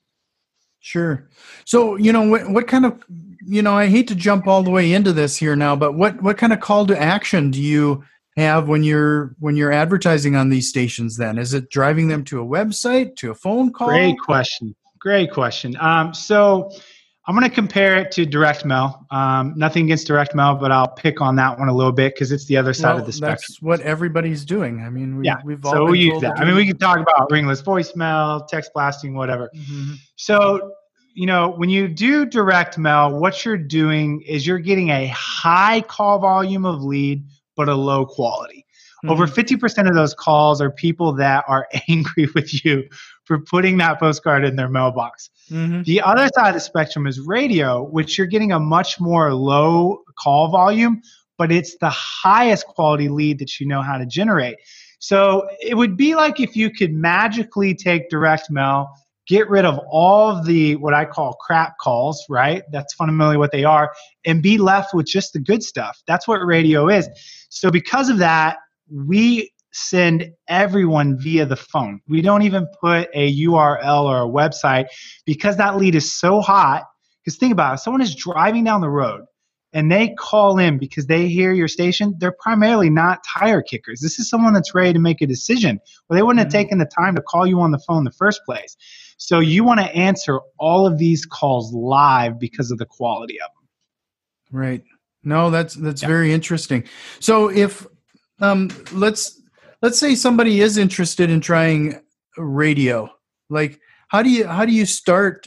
Sure. 0.81 1.29
So, 1.65 1.97
you 1.97 2.13
know, 2.13 2.29
what, 2.29 2.49
what 2.49 2.67
kind 2.67 2.87
of, 2.87 3.05
you 3.47 3.63
know, 3.63 3.75
I 3.75 3.87
hate 3.89 4.09
to 4.09 4.15
jump 4.15 4.47
all 4.47 4.63
the 4.63 4.71
way 4.71 4.93
into 4.93 5.13
this 5.13 5.37
here 5.37 5.57
now, 5.57 5.77
but 5.77 5.93
what, 5.93 6.23
what 6.23 6.39
kind 6.39 6.53
of 6.53 6.61
call 6.61 6.87
to 6.87 7.01
action 7.01 7.51
do 7.51 7.61
you 7.61 8.03
have 8.37 8.69
when 8.69 8.83
you're, 8.83 9.35
when 9.39 9.57
you're 9.57 9.73
advertising 9.73 10.37
on 10.37 10.49
these 10.49 10.69
stations 10.69 11.17
then? 11.17 11.39
Is 11.39 11.55
it 11.55 11.71
driving 11.71 12.09
them 12.09 12.25
to 12.25 12.41
a 12.41 12.47
website, 12.47 13.17
to 13.17 13.31
a 13.31 13.35
phone 13.35 13.73
call? 13.73 13.89
Great 13.89 14.19
question. 14.19 14.75
Great 14.99 15.31
question. 15.31 15.77
Um, 15.81 16.15
so 16.15 16.71
I'm 17.27 17.35
going 17.35 17.49
to 17.49 17.55
compare 17.55 17.97
it 17.97 18.13
to 18.13 18.27
direct 18.27 18.67
mail. 18.67 19.07
Um, 19.11 19.55
nothing 19.57 19.85
against 19.87 20.07
direct 20.07 20.35
mail, 20.35 20.57
but 20.57 20.71
I'll 20.71 20.89
pick 20.89 21.23
on 21.23 21.37
that 21.37 21.59
one 21.59 21.69
a 21.69 21.75
little 21.75 21.93
bit 21.93 22.15
because 22.15 22.31
it's 22.31 22.45
the 22.45 22.57
other 22.59 22.75
side 22.75 22.91
Well, 22.93 22.99
of 23.01 23.07
the 23.07 23.13
spectrum. 23.13 23.39
that's 23.41 23.63
what 23.63 23.81
everybody's 23.81 24.45
doing. 24.45 24.83
I 24.83 24.91
mean, 24.91 25.17
we, 25.17 25.25
yeah. 25.25 25.37
we've 25.43 25.65
all 25.65 25.73
so 25.73 25.85
we 25.87 26.01
use 26.01 26.21
that. 26.21 26.39
I 26.39 26.45
mean, 26.45 26.55
we 26.55 26.67
can 26.67 26.77
talk 26.77 26.99
about 26.99 27.31
ringless 27.31 27.63
voicemail, 27.63 28.47
text 28.47 28.73
blasting, 28.75 29.15
whatever. 29.15 29.51
Mhm. 29.57 29.95
So, 30.17 30.73
you 31.15 31.25
know, 31.25 31.49
when 31.57 31.71
you 31.71 31.89
do 31.89 32.27
direct 32.27 32.77
mail, 32.77 33.19
what 33.19 33.43
you're 33.43 33.57
doing 33.57 34.21
is 34.23 34.47
you're 34.47 34.59
getting 34.59 34.91
a 34.91 35.07
high 35.07 35.81
call 35.81 36.19
volume 36.19 36.67
of 36.67 36.83
lead, 36.83 37.25
but 37.57 37.71
a 37.71 37.75
low 37.75 38.05
quality. 38.05 38.67
Over 39.07 39.27
Mhm. 39.27 39.35
50% 39.35 39.87
of 39.89 39.95
those 39.95 40.15
calls 40.15 40.61
are 40.63 40.71
people 40.71 41.13
that 41.15 41.45
are 41.47 41.69
angry 41.89 42.27
with 42.35 42.65
you 42.65 42.85
for 43.25 43.39
putting 43.41 43.79
that 43.79 43.99
postcard 43.99 44.45
in 44.45 44.57
their 44.57 44.69
mailbox. 44.69 45.31
Mhm. 45.51 45.85
The 45.85 46.01
other 46.01 46.29
side 46.35 46.49
of 46.49 46.55
the 46.55 46.61
spectrum 46.61 47.07
is 47.07 47.21
radio, 47.21 47.83
which 47.83 48.19
you're 48.19 48.27
getting 48.27 48.53
a 48.53 48.61
much 48.61 49.01
more 49.01 49.35
low 49.35 50.03
call 50.19 50.51
volume, 50.51 51.01
but 51.39 51.51
it's 51.51 51.77
the 51.79 51.91
highest 51.91 52.67
quality 52.67 53.09
lead 53.09 53.39
that 53.39 53.59
you 53.59 53.67
know 53.67 53.83
how 53.83 53.99
to 53.99 54.07
generate. 54.07 54.57
So 54.99 55.49
it 55.61 55.77
would 55.77 55.97
be 55.97 56.15
like 56.15 56.41
if 56.41 56.57
you 56.57 56.71
could 56.71 56.93
magically 56.93 57.75
take 57.75 58.09
direct 58.09 58.51
mail, 58.51 58.89
get 59.27 59.49
rid 59.49 59.65
of 59.65 59.81
all 59.91 60.31
of 60.31 60.47
the 60.47 60.77
what 60.77 60.95
I 60.95 61.05
call 61.05 61.35
crap 61.35 61.79
calls, 61.79 62.25
right? 62.29 62.63
That's 62.73 62.95
fundamentally 62.95 63.37
what 63.37 63.53
they 63.53 63.65
are, 63.65 63.93
and 64.25 64.43
be 64.43 64.59
left 64.59 64.95
with 64.95 65.07
just 65.07 65.33
the 65.33 65.41
good 65.41 65.63
stuff. 65.63 66.03
That's 66.07 66.29
what 66.29 66.45
radio 66.45 66.89
is. 66.89 67.09
So 67.49 67.71
because 67.71 68.09
of 68.11 68.19
that, 68.19 68.59
we 68.91 69.51
send 69.75 70.31
everyone 70.49 71.19
via 71.19 71.45
the 71.45 71.57
phone. 71.57 72.01
We 72.09 72.23
don't 72.23 72.43
even 72.43 72.67
put 72.81 73.09
a 73.13 73.37
URL 73.45 74.05
or 74.05 74.23
a 74.23 74.29
website 74.29 74.87
because 75.27 75.57
that 75.57 75.77
lead 75.77 75.95
is 75.95 76.13
so 76.13 76.41
hot. 76.41 76.85
Because 77.23 77.39
think 77.39 77.53
about 77.53 77.75
it, 77.75 77.79
someone 77.79 78.01
is 78.03 78.15
driving 78.15 78.65
down 78.65 78.81
the 78.81 78.91
road 78.91 79.23
and 79.73 79.91
they 79.91 80.15
call 80.17 80.59
in 80.59 80.79
because 80.79 81.07
they 81.07 81.27
hear 81.27 81.53
your 81.53 81.69
station, 81.69 82.15
they're 82.19 82.37
primarily 82.39 82.89
not 82.89 83.25
tire 83.25 83.61
kickers. 83.63 84.01
This 84.01 84.21
is 84.21 84.29
someone 84.31 84.53
that's 84.55 84.75
ready 84.75 84.93
to 84.93 85.01
make 85.01 85.21
a 85.21 85.27
decision. 85.27 85.81
Well, 86.09 86.17
they 86.17 86.23
wouldn't 86.23 86.39
have 86.39 86.53
taken 86.53 86.79
the 86.79 86.87
time 86.87 87.17
to 87.17 87.23
call 87.23 87.47
you 87.47 87.61
on 87.61 87.73
the 87.73 87.81
phone 87.81 87.99
in 87.99 88.05
the 88.05 88.13
first 88.13 88.43
place. 88.47 88.77
So 89.17 89.41
you 89.41 89.65
want 89.65 89.81
to 89.81 89.87
answer 89.87 90.39
all 90.59 90.87
of 90.87 90.99
these 90.99 91.27
calls 91.27 91.73
live 91.73 92.39
because 92.39 92.71
of 92.71 92.79
the 92.79 92.87
quality 92.87 93.41
of 93.41 93.49
them. 93.55 94.61
Right. 94.61 94.85
No, 95.25 95.51
that's 95.51 95.75
that's 95.75 96.03
Yeah. 96.03 96.09
very 96.09 96.33
interesting. 96.33 96.85
So 97.19 97.49
if 97.49 97.87
um 98.41 98.71
let's 98.93 99.41
let's 99.85 99.99
say 99.99 100.15
somebody 100.15 100.63
is 100.63 100.79
interested 100.79 101.29
in 101.29 101.43
trying 101.43 102.01
radio, 102.39 103.11
like 103.51 103.79
how 104.09 104.23
do 104.23 104.31
you 104.31 104.47
how 104.47 104.65
do 104.65 104.73
you 104.73 104.87
start? 104.87 105.47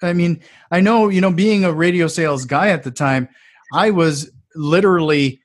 I 0.00 0.12
mean, 0.12 0.40
I 0.70 0.80
know, 0.80 1.08
you 1.08 1.20
know, 1.20 1.32
being 1.32 1.64
a 1.64 1.72
radio 1.72 2.06
sales 2.06 2.44
guy 2.44 2.68
at 2.68 2.84
the 2.84 2.92
time, 2.92 3.28
I 3.72 3.90
was 3.90 4.30
literally 4.54 5.40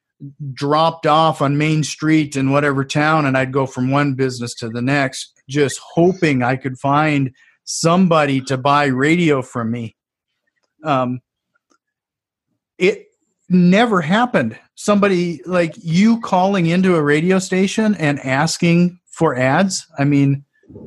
dropped 0.53 1.07
off 1.07 1.41
on 1.41 1.57
Main 1.57 1.83
Street 1.83 2.35
in 2.35 2.51
whatever 2.51 2.85
town 2.85 3.25
and 3.25 3.35
I'd 3.35 3.51
go 3.51 3.65
from 3.65 3.89
one 3.89 4.13
business 4.13 4.53
to 4.55 4.69
the 4.69 4.81
next 4.81 5.33
just 5.49 5.79
hoping 5.79 6.43
I 6.43 6.55
could 6.55 6.77
find 6.77 7.33
somebody 7.63 8.41
to 8.41 8.57
buy 8.59 8.85
radio 8.85 9.41
from 9.41 9.71
me. 9.71 9.95
Um 10.83 11.21
it 12.77 13.07
never 13.49 14.01
happened. 14.01 14.57
Somebody 14.75 15.41
like 15.45 15.73
you 15.77 16.21
calling 16.21 16.67
into 16.67 16.95
a 16.95 17.01
radio 17.01 17.39
station 17.39 17.95
and 17.95 18.19
asking 18.19 18.99
for 19.07 19.35
ads. 19.35 19.87
I 19.97 20.05
mean, 20.05 20.45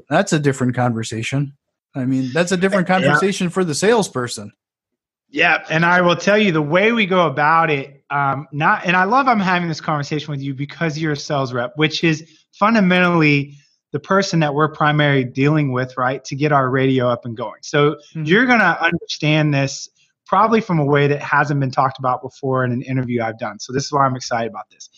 that's 0.08 0.32
a 0.32 0.38
different 0.38 0.74
conversation. 0.74 1.54
I 1.94 2.04
mean, 2.06 2.30
that's 2.32 2.52
a 2.52 2.56
different 2.56 2.88
Yeah. 2.88 3.00
conversation 3.00 3.50
for 3.50 3.64
the 3.64 3.74
salesperson. 3.74 4.52
Yeah, 5.28 5.64
and 5.70 5.84
I 5.84 6.00
will 6.02 6.16
tell 6.16 6.38
you 6.38 6.52
the 6.52 6.62
way 6.62 6.92
we 6.92 7.06
go 7.06 7.26
about 7.26 7.70
it. 7.70 8.04
Um, 8.10 8.46
not, 8.52 8.84
and 8.84 8.94
I 8.96 9.04
love 9.04 9.28
I'm 9.28 9.40
having 9.40 9.68
this 9.68 9.80
conversation 9.80 10.30
with 10.30 10.42
you 10.42 10.54
because 10.54 10.98
you're 10.98 11.12
a 11.12 11.16
sales 11.16 11.52
rep, 11.52 11.72
which 11.76 12.04
is 12.04 12.26
fundamentally 12.52 13.54
the 13.92 14.00
person 14.00 14.40
that 14.40 14.54
we're 14.54 14.68
primarily 14.72 15.24
dealing 15.24 15.72
with, 15.72 15.96
right, 15.96 16.22
to 16.24 16.34
get 16.34 16.52
our 16.52 16.70
radio 16.70 17.08
up 17.08 17.24
and 17.24 17.36
going. 17.36 17.60
So 17.62 17.96
Mhm. 18.14 18.26
you're 18.26 18.46
going 18.46 18.58
to 18.60 18.82
understand 18.82 19.52
this 19.52 19.88
probably 20.32 20.62
from 20.62 20.78
a 20.78 20.84
way 20.84 21.06
that 21.06 21.20
hasn't 21.20 21.60
been 21.60 21.70
talked 21.70 21.98
about 21.98 22.22
before 22.22 22.64
in 22.64 22.72
an 22.72 22.80
interview 22.80 23.20
I've 23.20 23.38
done. 23.38 23.60
So 23.60 23.70
this 23.70 23.84
is 23.84 23.92
why 23.92 24.06
I'm 24.06 24.16
excited 24.16 24.48
about 24.48 24.64
this. 24.70 24.88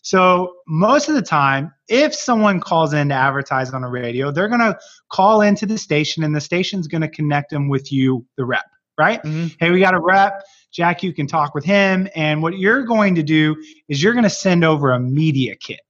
So 0.00 0.54
most 0.66 1.10
of 1.10 1.14
the 1.14 1.20
time, 1.20 1.70
if 1.88 2.14
someone 2.14 2.60
calls 2.60 2.94
in 2.94 3.10
to 3.10 3.14
advertise 3.14 3.74
on 3.74 3.84
a 3.84 3.90
radio, 3.90 4.30
they're 4.30 4.48
going 4.48 4.60
to 4.60 4.78
call 5.12 5.42
into 5.42 5.66
the 5.66 5.76
station, 5.76 6.24
and 6.24 6.34
the 6.34 6.40
station's 6.40 6.88
going 6.88 7.02
to 7.02 7.10
connect 7.10 7.50
them 7.50 7.68
with 7.68 7.92
you, 7.92 8.24
the 8.38 8.46
rep, 8.46 8.64
right? 8.96 9.22
Mhm. 9.22 9.54
hey, 9.60 9.70
we 9.70 9.80
got 9.80 9.92
a 9.92 10.00
rep. 10.00 10.40
Jack, 10.72 11.02
you 11.02 11.12
can 11.12 11.26
talk 11.26 11.54
with 11.54 11.66
him. 11.66 12.08
And 12.16 12.40
what 12.40 12.56
you're 12.56 12.84
going 12.84 13.16
to 13.16 13.22
do 13.22 13.62
is 13.90 14.02
you're 14.02 14.14
going 14.14 14.24
to 14.24 14.30
send 14.30 14.64
over 14.64 14.92
a 14.92 14.98
media 14.98 15.56
kit, 15.56 15.80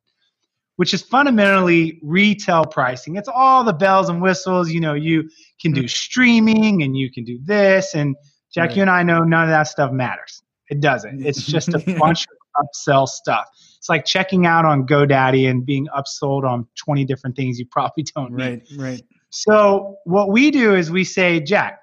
which 0.74 0.92
is 0.92 1.00
fundamentally 1.00 2.00
retail 2.02 2.64
pricing. 2.64 3.14
It's 3.14 3.28
all 3.28 3.62
the 3.62 3.72
bells 3.72 4.08
and 4.08 4.20
whistles. 4.20 4.68
You 4.72 4.80
know, 4.80 4.94
you 4.94 5.30
can 5.62 5.70
do 5.70 5.86
streaming 5.86 6.82
and 6.82 6.96
you 6.96 7.08
can 7.12 7.22
do 7.22 7.38
this. 7.44 7.94
And 7.94 8.16
Jack, 8.52 8.68
Right. 8.68 8.76
you 8.76 8.82
and 8.82 8.90
I 8.90 9.02
know 9.02 9.22
none 9.22 9.44
of 9.44 9.50
that 9.50 9.64
stuff 9.64 9.92
matters. 9.92 10.42
It 10.70 10.80
doesn't. 10.80 11.24
It's 11.24 11.44
just 11.44 11.68
a 11.68 11.78
bunch 11.98 12.26
of 12.26 12.64
upsell 12.66 13.06
stuff. 13.08 13.46
It's 13.78 13.88
like 13.88 14.04
checking 14.04 14.46
out 14.46 14.64
on 14.64 14.86
GoDaddy 14.86 15.48
and 15.48 15.64
being 15.64 15.86
upsold 15.96 16.44
on 16.44 16.66
20 16.76 17.04
different 17.04 17.36
things 17.36 17.58
you 17.58 17.66
probably 17.66 18.04
don't 18.14 18.32
need. 18.32 18.62
Right, 18.76 18.78
right. 18.78 19.02
So 19.30 19.96
what 20.04 20.30
we 20.30 20.50
do 20.50 20.74
is 20.74 20.90
we 20.90 21.04
say, 21.04 21.40
Jack, 21.40 21.78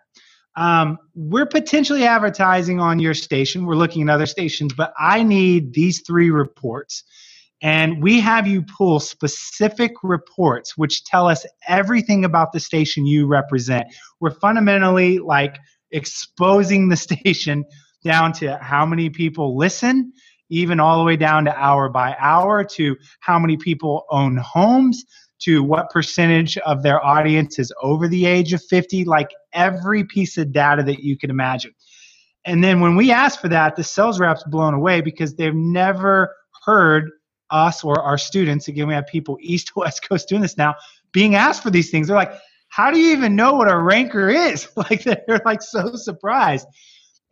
um, 0.56 0.98
we're 1.16 1.46
potentially 1.46 2.04
advertising 2.04 2.80
on 2.80 3.00
your 3.00 3.14
station. 3.14 3.66
We're 3.66 3.76
looking 3.76 4.04
at 4.04 4.10
other 4.10 4.26
stations, 4.26 4.74
but 4.74 4.94
I 5.00 5.24
need 5.24 5.74
these 5.74 6.02
three 6.02 6.30
reports. 6.32 7.04
And 7.62 8.04
we 8.04 8.20
have 8.20 8.46
you 8.46 8.64
pull 8.64 9.00
specific 9.00 9.94
reports 10.04 10.78
which 10.78 11.04
tell 11.06 11.28
us 11.28 11.46
everything 11.68 12.24
about 12.26 12.52
the 12.52 12.60
station 12.60 13.06
you 13.08 13.26
represent. 13.26 13.88
We're 14.20 14.32
fundamentally 14.32 15.18
like 15.20 15.58
exposing 15.92 16.90
the 16.90 16.96
station 17.08 17.66
down 18.04 18.32
to 18.34 18.58
how 18.58 18.86
many 18.86 19.10
people 19.10 19.58
listen, 19.58 20.14
even 20.50 20.80
all 20.80 20.98
the 20.98 21.04
way 21.04 21.18
down 21.18 21.46
to 21.46 21.56
hour 21.58 21.90
by 21.90 22.16
hour, 22.20 22.64
to 22.64 22.96
how 23.20 23.38
many 23.38 23.58
people 23.58 24.06
own 24.10 24.38
homes, 24.38 25.04
to 25.40 25.62
what 25.64 25.90
percentage 25.90 26.58
of 26.60 26.84
their 26.84 27.04
audience 27.06 27.60
is 27.60 27.72
over 27.82 28.08
the 28.08 28.26
age 28.26 28.54
of 28.54 28.64
50, 28.64 29.06
like 29.06 29.30
every 29.54 30.04
piece 30.04 30.38
of 30.38 30.52
data 30.52 30.84
that 30.84 31.04
you 31.04 31.18
can 31.18 31.30
imagine. 31.30 31.74
And 32.46 32.64
then 32.64 32.80
when 32.80 32.96
we 32.96 33.12
ask 33.12 33.42
for 33.42 33.50
that, 33.50 33.76
the 33.76 33.84
sales 33.84 34.20
rep's 34.20 34.44
blown 34.46 34.74
away 34.74 35.02
because 35.02 35.36
they've 35.36 35.54
never 35.54 36.34
heard 36.66 37.12
us 37.50 37.84
or 37.84 38.02
our 38.02 38.18
students, 38.18 38.68
again, 38.68 38.88
we 38.88 38.94
have 38.94 39.08
people 39.08 39.38
east 39.42 39.68
to 39.68 39.74
west 39.78 40.08
coast 40.08 40.30
doing 40.30 40.42
this 40.42 40.58
now, 40.58 40.76
being 41.12 41.36
asked 41.36 41.62
for 41.62 41.70
these 41.70 41.92
things. 41.92 42.08
They're 42.08 42.16
like, 42.16 42.34
how 42.78 42.92
do 42.92 43.00
you 43.00 43.12
even 43.12 43.36
know 43.36 43.54
what 43.54 43.72
a 43.72 43.76
ranker 43.76 44.30
is? 44.30 44.68
like 44.76 45.04
they're 45.04 45.42
like 45.44 45.64
so 45.64 45.96
surprised. 45.96 46.68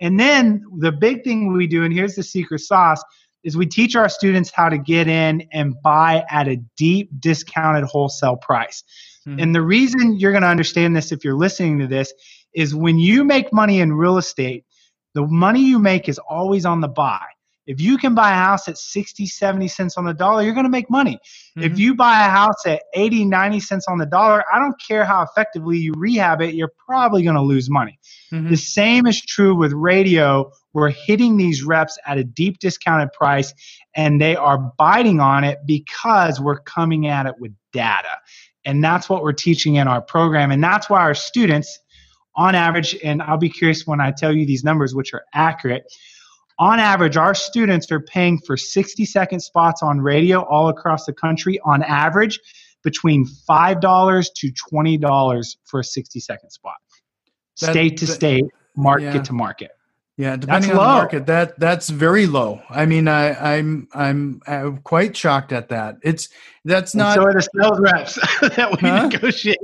And 0.01 0.19
then 0.19 0.63
the 0.79 0.91
big 0.91 1.23
thing 1.23 1.53
we 1.53 1.67
do, 1.67 1.83
and 1.83 1.93
here's 1.93 2.15
the 2.15 2.23
secret 2.23 2.61
sauce, 2.61 3.03
is 3.43 3.55
we 3.55 3.67
teach 3.67 3.95
our 3.95 4.09
students 4.09 4.51
how 4.51 4.69
to 4.69 4.79
get 4.79 5.07
in 5.07 5.47
and 5.53 5.79
buy 5.83 6.25
at 6.31 6.47
a 6.47 6.57
deep 6.77 7.11
discounted 7.19 7.83
wholesale 7.83 8.37
price. 8.37 8.83
Mm-hmm. 9.27 9.39
And 9.39 9.55
the 9.55 9.61
reason 9.61 10.19
you're 10.19 10.31
going 10.31 10.41
to 10.41 10.47
understand 10.47 10.95
this 10.95 11.11
if 11.11 11.23
you're 11.23 11.35
listening 11.35 11.77
to 11.77 11.85
this 11.85 12.11
is 12.55 12.73
when 12.73 12.97
you 12.97 13.23
make 13.23 13.53
money 13.53 13.81
in 13.81 13.93
real 13.93 14.17
estate, 14.17 14.65
the 15.13 15.27
money 15.27 15.61
you 15.61 15.77
make 15.77 16.09
is 16.09 16.17
always 16.17 16.65
on 16.65 16.81
the 16.81 16.87
buy. 16.87 17.21
If 17.67 17.81
you 17.81 17.97
can 17.97 18.13
buy 18.13 18.31
a 18.31 18.35
house 18.35 18.67
at 18.67 18.77
60, 18.77 19.25
70 19.25 19.67
cents 19.67 19.97
on 19.97 20.05
the 20.05 20.13
dollar, 20.13 20.43
you're 20.43 20.53
going 20.53 20.65
to 20.65 20.69
make 20.69 20.89
money. 20.89 21.15
Mm-hmm. 21.15 21.63
If 21.63 21.79
you 21.79 21.95
buy 21.95 22.25
a 22.25 22.29
house 22.29 22.65
at 22.65 22.83
80, 22.93 23.25
90 23.25 23.59
cents 23.59 23.85
on 23.87 23.97
the 23.97 24.05
dollar, 24.05 24.43
I 24.53 24.59
don't 24.59 24.75
care 24.79 25.03
how 25.03 25.23
effectively 25.23 25.77
you 25.77 25.93
rehab 25.95 26.41
it, 26.41 26.53
you're 26.53 26.73
probably 26.85 27.23
going 27.23 27.35
to 27.35 27.41
lose 27.41 27.69
money. 27.69 27.99
Mm-hmm. 28.31 28.49
The 28.49 28.57
same 28.57 29.07
is 29.07 29.21
true 29.21 29.55
with 29.55 29.73
radio. 29.73 30.51
We're 30.73 30.89
hitting 30.89 31.37
these 31.37 31.63
reps 31.63 31.97
at 32.05 32.17
a 32.17 32.23
deep 32.23 32.59
discounted 32.59 33.13
price 33.13 33.53
and 33.95 34.21
they 34.21 34.35
are 34.35 34.57
biting 34.77 35.19
on 35.19 35.43
it 35.43 35.59
because 35.65 36.39
we're 36.39 36.59
coming 36.59 37.07
at 37.07 37.25
it 37.25 37.35
with 37.39 37.53
data. 37.73 38.19
And 38.65 38.83
that's 38.83 39.09
what 39.09 39.23
we're 39.23 39.33
teaching 39.33 39.75
in 39.75 39.87
our 39.87 40.01
program. 40.01 40.51
And 40.51 40.63
that's 40.63 40.89
why 40.89 41.01
our 41.01 41.13
students, 41.13 41.79
on 42.35 42.55
average, 42.55 42.97
and 43.03 43.21
I'll 43.21 43.37
be 43.37 43.49
curious 43.49 43.87
when 43.87 44.01
I 44.01 44.11
tell 44.11 44.35
you 44.35 44.45
these 44.45 44.63
numbers, 44.63 44.93
which 44.93 45.13
are 45.13 45.23
accurate 45.33 45.85
on 46.57 46.79
average, 46.79 47.17
our 47.17 47.35
students 47.35 47.91
are 47.91 47.99
paying 47.99 48.39
for 48.39 48.55
60 48.55 49.05
second 49.05 49.39
spots 49.41 49.83
on 49.83 49.99
radio 49.99 50.43
all 50.45 50.69
across 50.69 51.05
the 51.05 51.13
country, 51.13 51.59
on 51.65 51.83
average, 51.83 52.39
between 52.83 53.25
$5 53.25 54.25
to 54.35 54.51
$20 54.51 55.57
for 55.65 55.79
a 55.79 55.83
60 55.83 56.19
second 56.19 56.49
spot. 56.51 56.75
That, 57.61 57.71
state 57.71 57.97
to 57.97 58.05
that, 58.05 58.13
state, 58.13 58.45
market 58.75 59.15
yeah. 59.15 59.21
to 59.21 59.33
market. 59.33 59.71
Yeah, 60.17 60.37
depending 60.37 60.69
that's 60.69 60.71
on 60.71 60.77
low. 60.77 60.93
the 60.93 60.99
market, 61.01 61.25
that 61.25 61.59
that's 61.59 61.89
very 61.89 62.25
low. 62.25 62.61
I 62.69 62.85
mean, 62.85 63.09
I, 63.09 63.55
I'm 63.55 63.89
I'm 63.93 64.41
I'm 64.47 64.77
quite 64.77 65.15
shocked 65.15 65.51
at 65.51 65.67
that. 65.69 65.97
It's 66.03 66.29
that's 66.63 66.93
and 66.93 66.99
not. 66.99 67.15
so 67.15 67.23
are 67.23 67.33
the 67.33 67.41
sales 67.41 67.79
reps 67.81 68.15
that 68.55 68.71
we 68.71 68.87
huh? 68.87 69.07
negotiate. 69.07 69.57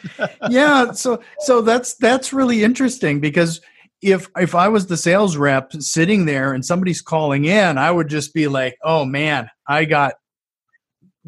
yeah, 0.48 0.92
so 0.92 1.22
so 1.40 1.60
that's 1.60 1.92
that's 1.94 2.32
really 2.32 2.64
interesting 2.64 3.20
because 3.20 3.60
if 4.00 4.28
if 4.36 4.54
I 4.54 4.68
was 4.68 4.86
the 4.86 4.96
sales 4.96 5.36
rep 5.36 5.72
sitting 5.74 6.24
there 6.24 6.52
and 6.52 6.64
somebody's 6.64 7.02
calling 7.02 7.44
in, 7.44 7.78
I 7.78 7.90
would 7.90 8.08
just 8.08 8.32
be 8.32 8.48
like, 8.48 8.76
"Oh 8.82 9.04
man, 9.04 9.50
I 9.66 9.84
got 9.84 10.14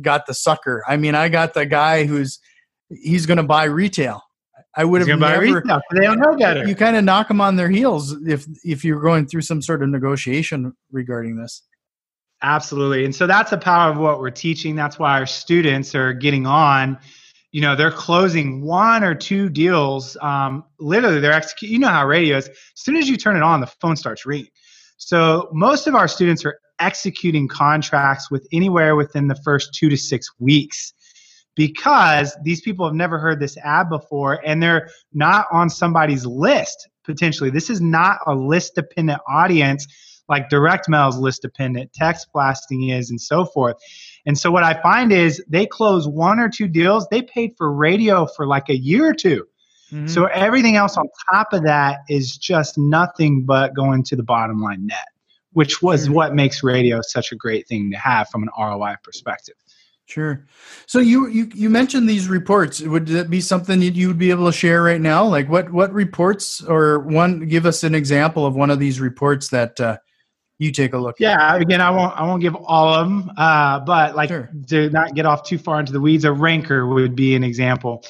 got 0.00 0.26
the 0.26 0.34
sucker. 0.34 0.82
I 0.86 0.96
mean, 0.96 1.14
I 1.14 1.28
got 1.28 1.54
the 1.54 1.66
guy 1.66 2.04
who's 2.04 2.38
he's 2.88 3.26
going 3.26 3.38
to 3.38 3.42
buy 3.42 3.64
retail. 3.64 4.22
I 4.76 4.84
would 4.84 5.00
have 5.06 5.18
never. 5.18 5.40
Retail, 5.40 5.80
they 5.92 6.02
don't 6.02 6.20
know 6.20 6.36
better. 6.36 6.66
You 6.66 6.76
kind 6.76 6.96
of 6.96 7.04
knock 7.04 7.28
them 7.28 7.40
on 7.40 7.56
their 7.56 7.68
heels 7.70 8.12
if 8.26 8.46
if 8.64 8.84
you're 8.84 9.00
going 9.00 9.26
through 9.26 9.42
some 9.42 9.60
sort 9.60 9.82
of 9.82 9.88
negotiation 9.88 10.72
regarding 10.92 11.36
this. 11.36 11.62
Absolutely, 12.42 13.04
and 13.04 13.14
so 13.14 13.26
that's 13.26 13.50
the 13.50 13.58
power 13.58 13.90
of 13.90 13.98
what 13.98 14.20
we're 14.20 14.30
teaching. 14.30 14.76
That's 14.76 14.98
why 14.98 15.18
our 15.18 15.26
students 15.26 15.94
are 15.94 16.12
getting 16.12 16.46
on 16.46 16.98
you 17.52 17.60
know 17.60 17.74
they're 17.74 17.90
closing 17.90 18.62
one 18.62 19.02
or 19.02 19.14
two 19.14 19.48
deals 19.48 20.16
um, 20.20 20.64
literally 20.78 21.20
they're 21.20 21.32
executing 21.32 21.74
you 21.74 21.78
know 21.78 21.88
how 21.88 22.06
radio 22.06 22.36
is 22.36 22.48
as 22.48 22.56
soon 22.74 22.96
as 22.96 23.08
you 23.08 23.16
turn 23.16 23.36
it 23.36 23.42
on 23.42 23.60
the 23.60 23.66
phone 23.66 23.96
starts 23.96 24.26
ringing. 24.26 24.48
So 24.96 25.48
most 25.52 25.86
of 25.86 25.94
our 25.94 26.06
students 26.06 26.44
are 26.44 26.60
executing 26.78 27.48
contracts 27.48 28.30
with 28.30 28.46
anywhere 28.52 28.96
within 28.96 29.28
the 29.28 29.34
first 29.34 29.74
two 29.74 29.88
to 29.88 29.96
six 29.96 30.28
weeks 30.38 30.92
because 31.56 32.36
these 32.44 32.60
people 32.60 32.86
have 32.86 32.94
never 32.94 33.18
heard 33.18 33.40
this 33.40 33.56
ad 33.58 33.88
before 33.88 34.40
and 34.44 34.62
they're 34.62 34.88
not 35.12 35.46
on 35.50 35.68
somebody's 35.70 36.26
list 36.26 36.88
potentially. 37.04 37.50
This 37.50 37.70
is 37.70 37.80
not 37.80 38.18
a 38.26 38.34
list 38.34 38.74
dependent 38.74 39.20
audience 39.28 39.86
like 40.30 40.48
direct 40.48 40.88
mail 40.88 41.08
is 41.08 41.18
list 41.18 41.42
dependent 41.42 41.92
text 41.92 42.28
blasting 42.32 42.88
is 42.88 43.10
and 43.10 43.20
so 43.20 43.44
forth 43.44 43.76
and 44.26 44.38
so 44.38 44.50
what 44.50 44.62
I 44.62 44.80
find 44.82 45.12
is 45.12 45.42
they 45.48 45.66
close 45.66 46.06
one 46.06 46.38
or 46.38 46.48
two 46.48 46.68
deals, 46.68 47.06
they 47.10 47.22
paid 47.22 47.54
for 47.56 47.72
radio 47.72 48.26
for 48.26 48.46
like 48.46 48.68
a 48.68 48.76
year 48.76 49.10
or 49.10 49.14
2 49.14 49.46
mm-hmm. 49.92 50.06
So 50.06 50.26
everything 50.26 50.76
else 50.76 50.96
on 50.96 51.06
top 51.30 51.52
of 51.52 51.64
that 51.64 52.00
is 52.08 52.36
just 52.36 52.78
nothing 52.78 53.44
but 53.44 53.74
going 53.74 54.02
to 54.04 54.16
the 54.16 54.22
bottom 54.22 54.60
line 54.60 54.86
net, 54.86 55.08
which 55.52 55.82
was 55.82 56.04
mm-hmm. 56.04 56.14
what 56.14 56.34
makes 56.34 56.62
radio 56.62 57.00
such 57.02 57.32
a 57.32 57.36
great 57.36 57.66
thing 57.66 57.90
to 57.92 57.98
have 57.98 58.28
from 58.28 58.42
an 58.42 58.50
ROI 58.58 58.96
perspective. 59.02 59.54
Sure. 60.10 60.44
So 60.86 60.98
you, 60.98 61.28
you 61.28 61.48
you 61.54 61.70
mentioned 61.70 62.08
these 62.08 62.26
reports. 62.26 62.80
Would 62.80 63.06
that 63.08 63.30
be 63.30 63.40
something 63.40 63.78
that 63.78 63.94
you 63.94 64.08
would 64.08 64.18
be 64.18 64.30
able 64.30 64.46
to 64.46 64.52
share 64.52 64.82
right 64.82 65.00
now? 65.00 65.24
Like 65.24 65.48
what 65.48 65.70
what 65.70 65.92
reports 65.92 66.60
or 66.64 66.98
one 66.98 67.46
give 67.46 67.64
us 67.64 67.84
an 67.84 67.94
example 67.94 68.44
of 68.44 68.56
one 68.56 68.70
of 68.70 68.80
these 68.80 68.98
reports 68.98 69.50
that 69.50 69.78
uh, 69.78 69.98
you 70.60 70.70
take 70.70 70.92
a 70.92 70.98
look. 70.98 71.18
Yeah, 71.18 71.56
again, 71.56 71.80
I 71.80 71.90
won't 71.90 72.14
I 72.20 72.22
won't 72.22 72.42
give 72.42 72.54
all 72.54 72.92
of 72.92 73.08
them, 73.08 73.32
uh, 73.38 73.80
but 73.80 74.14
like 74.14 74.28
sure. 74.28 74.50
to 74.68 74.90
not 74.90 75.14
get 75.14 75.24
off 75.24 75.42
too 75.42 75.56
far 75.56 75.80
into 75.80 75.90
the 75.90 76.00
weeds, 76.00 76.24
a 76.24 76.32
ranker 76.32 76.86
would 76.86 77.16
be 77.16 77.34
an 77.34 77.42
example. 77.42 78.04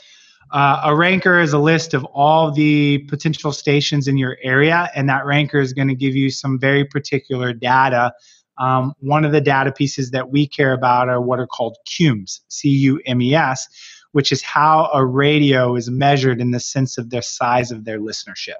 Uh, 0.51 0.81
a 0.87 0.97
ranker 0.97 1.39
is 1.39 1.53
a 1.53 1.59
list 1.59 1.95
of 1.95 2.05
all 2.07 2.51
the 2.51 2.99
potential 3.09 3.53
stations 3.53 4.09
in 4.09 4.19
your 4.19 4.37
area, 4.43 4.91
and 4.97 5.09
that 5.09 5.25
ranker 5.25 5.61
is 5.61 5.73
going 5.73 5.87
to 5.87 5.95
give 5.95 6.17
you 6.17 6.29
some 6.29 6.59
very 6.59 6.85
particular 6.85 7.53
data. 7.53 8.13
Um, 8.59 8.95
one 8.99 9.25
of 9.25 9.31
the 9.31 9.41
data 9.41 9.71
pieces 9.71 10.11
that 10.11 10.31
we 10.31 10.49
care 10.49 10.73
about 10.73 11.09
are 11.09 11.21
what 11.21 11.39
are 11.39 11.47
called 11.47 11.77
CUMES, 11.87 12.41
C 12.49 12.69
U 12.69 13.01
M 13.07 13.23
E 13.23 13.33
S, 13.33 13.69
which 14.11 14.33
is 14.33 14.43
how 14.43 14.91
a 14.93 15.07
radio 15.07 15.77
is 15.77 15.89
measured 15.89 16.41
in 16.41 16.51
the 16.51 16.59
sense 16.59 16.99
of 16.99 17.11
the 17.11 17.23
size 17.23 17.71
of 17.71 17.85
their 17.85 18.01
listenership. 18.01 18.59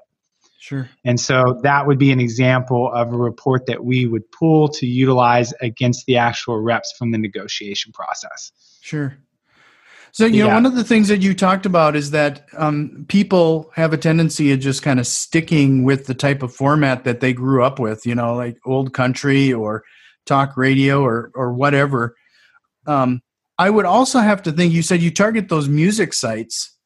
Sure. 0.61 0.87
And 1.03 1.19
so 1.19 1.59
that 1.63 1.87
would 1.87 1.97
be 1.97 2.11
an 2.11 2.19
example 2.19 2.93
of 2.93 3.11
a 3.11 3.17
report 3.17 3.65
that 3.65 3.83
we 3.83 4.05
would 4.05 4.31
pull 4.31 4.67
to 4.67 4.85
utilize 4.85 5.53
against 5.59 6.05
the 6.05 6.17
actual 6.17 6.59
reps 6.59 6.93
from 6.95 7.09
the 7.09 7.17
negotiation 7.17 7.91
process. 7.91 8.51
Sure. 8.79 9.17
So, 10.11 10.27
you 10.27 10.43
yeah. 10.43 10.47
know, 10.47 10.53
one 10.53 10.67
of 10.67 10.75
the 10.75 10.83
things 10.83 11.07
that 11.07 11.23
you 11.23 11.33
talked 11.33 11.65
about 11.65 11.95
is 11.95 12.11
that 12.11 12.45
um, 12.55 13.07
people 13.09 13.71
have 13.73 13.91
a 13.91 13.97
tendency 13.97 14.51
of 14.51 14.59
just 14.59 14.83
kind 14.83 14.99
of 14.99 15.07
sticking 15.07 15.83
with 15.83 16.05
the 16.05 16.13
type 16.13 16.43
of 16.43 16.53
format 16.53 17.05
that 17.05 17.21
they 17.21 17.33
grew 17.33 17.63
up 17.63 17.79
with, 17.79 18.05
you 18.05 18.13
know, 18.13 18.35
like 18.35 18.59
old 18.63 18.93
country 18.93 19.51
or 19.51 19.83
talk 20.27 20.57
radio 20.57 21.01
or, 21.01 21.31
or 21.33 21.53
whatever. 21.53 22.15
Um, 22.85 23.23
I 23.57 23.71
would 23.71 23.85
also 23.85 24.19
have 24.19 24.43
to 24.43 24.51
think, 24.51 24.73
you 24.73 24.83
said 24.83 25.01
you 25.01 25.09
target 25.09 25.49
those 25.49 25.67
music 25.67 26.13
sites 26.13 26.77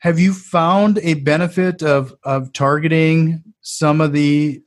have 0.00 0.18
you 0.18 0.32
found 0.32 0.98
a 0.98 1.14
benefit 1.14 1.82
of 1.82 2.14
of 2.24 2.52
targeting 2.52 3.42
some 3.60 4.00
of 4.00 4.12
the 4.12 4.60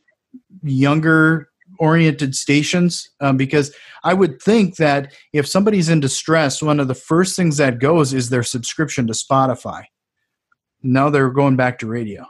younger 0.64 1.50
oriented 1.80 2.36
stations? 2.36 3.10
Um, 3.20 3.36
because 3.38 3.76
i 4.04 4.14
would 4.14 4.42
think 4.42 4.76
that 4.78 5.14
if 5.34 5.48
somebody's 5.48 5.90
in 5.90 6.00
distress 6.00 6.62
one 6.62 6.80
of 6.80 6.88
the 6.88 6.96
first 6.96 7.36
things 7.36 7.58
that 7.58 7.80
goes 7.80 8.14
is 8.14 8.30
their 8.30 8.44
subscription 8.44 9.08
to 9.08 9.14
spotify. 9.14 9.84
Now 10.82 11.10
they're 11.10 11.30
going 11.30 11.56
back 11.56 11.80
to 11.80 11.88
radio. 11.88 12.26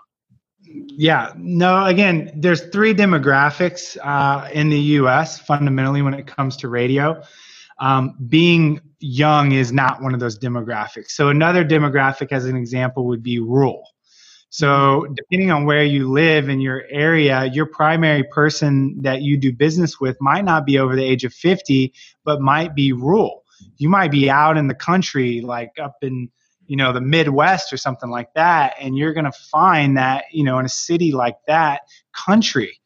Yeah 0.63 1.33
no 1.35 1.85
again 1.85 2.31
there's 2.35 2.61
three 2.69 2.93
demographics 2.93 3.97
uh, 4.01 4.49
in 4.53 4.69
the 4.69 4.79
us 4.79 5.39
fundamentally 5.39 6.01
when 6.01 6.13
it 6.13 6.25
comes 6.25 6.55
to 6.57 6.69
radio 6.69 7.21
um, 7.79 8.15
being 8.27 8.79
young 8.99 9.51
is 9.51 9.71
not 9.71 10.01
one 10.01 10.13
of 10.13 10.19
those 10.19 10.37
demographics. 10.37 11.11
So 11.11 11.29
another 11.29 11.65
demographic, 11.65 12.31
as 12.31 12.45
an 12.45 12.55
example, 12.55 13.05
would 13.07 13.23
be 13.23 13.39
rural. 13.39 13.83
So 14.49 14.67
mm-hmm. 14.67 15.13
depending 15.13 15.51
on 15.51 15.65
where 15.65 15.83
you 15.83 16.11
live 16.11 16.47
in 16.47 16.61
your 16.61 16.83
area, 16.89 17.45
your 17.45 17.65
primary 17.65 18.23
person 18.23 19.01
that 19.01 19.21
you 19.21 19.37
do 19.37 19.51
business 19.51 19.99
with 19.99 20.15
might 20.21 20.45
not 20.45 20.65
be 20.65 20.77
over 20.77 20.95
the 20.95 21.03
age 21.03 21.23
of 21.23 21.33
50, 21.33 21.93
but 22.23 22.39
might 22.39 22.75
be 22.75 22.93
rural. 22.93 23.43
You 23.77 23.89
might 23.89 24.11
be 24.11 24.29
out 24.29 24.57
in 24.57 24.67
the 24.67 24.75
country, 24.75 25.41
like 25.41 25.71
up 25.81 25.97
in 26.01 26.29
you 26.67 26.77
know 26.77 26.93
the 26.93 27.01
midwest 27.01 27.73
or 27.73 27.77
something 27.77 28.09
like 28.09 28.33
that 28.35 28.75
and 28.79 28.97
you're 28.97 29.13
going 29.13 29.25
to 29.25 29.37
find 29.51 29.97
that 29.97 30.23
you 30.31 30.43
know 30.43 30.59
in 30.59 30.65
a 30.65 30.69
city 30.69 31.11
like 31.11 31.35
that 31.45 31.81
country 32.13 32.79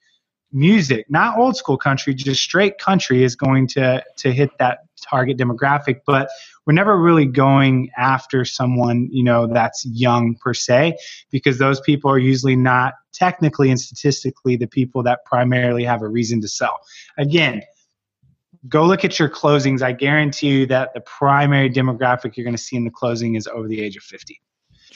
music 0.51 1.06
not 1.10 1.38
old 1.38 1.58
school 1.58 1.77
country 1.77 2.13
just 2.13 2.42
straight 2.42 2.77
country 2.77 3.24
is 3.24 3.36
going 3.36 3.68
to 3.68 4.04
to 4.16 4.32
hit 4.32 4.50
that 4.60 4.80
target 5.01 5.38
demographic 5.38 6.00
but 6.06 6.30
we're 6.66 6.74
never 6.74 7.00
really 7.00 7.25
going 7.25 7.89
after 7.98 8.46
someone 8.46 9.10
you 9.12 9.24
know 9.24 9.46
that's 9.46 9.86
young 9.86 10.36
per 10.36 10.54
se 10.54 10.98
because 11.32 11.58
those 11.58 11.82
people 11.82 12.10
are 12.10 12.18
usually 12.18 12.56
not 12.56 12.94
technically 13.13 13.70
and 13.70 13.80
statistically 13.80 14.56
the 14.56 14.68
people 14.68 15.04
that 15.04 15.20
primarily 15.25 15.84
have 15.84 16.01
a 16.01 16.08
reason 16.08 16.39
to 16.39 16.48
sell 16.48 16.80
again 17.18 17.62
go 18.68 18.86
look 18.86 19.06
at 19.06 19.20
your 19.20 19.30
closings. 19.30 19.82
I 19.82 19.92
guarantee 19.92 20.48
you 20.48 20.66
that 20.68 20.94
the 20.94 21.01
primary 21.01 21.70
demographic 21.70 22.36
you're 22.36 22.44
going 22.44 22.56
to 22.56 22.62
see 22.62 22.75
in 22.75 22.84
the 22.84 22.92
closing 22.92 23.36
is 23.36 23.48
over 23.48 23.68
the 23.68 23.82
age 23.82 23.98
of 23.98 24.04
50. 24.04 24.42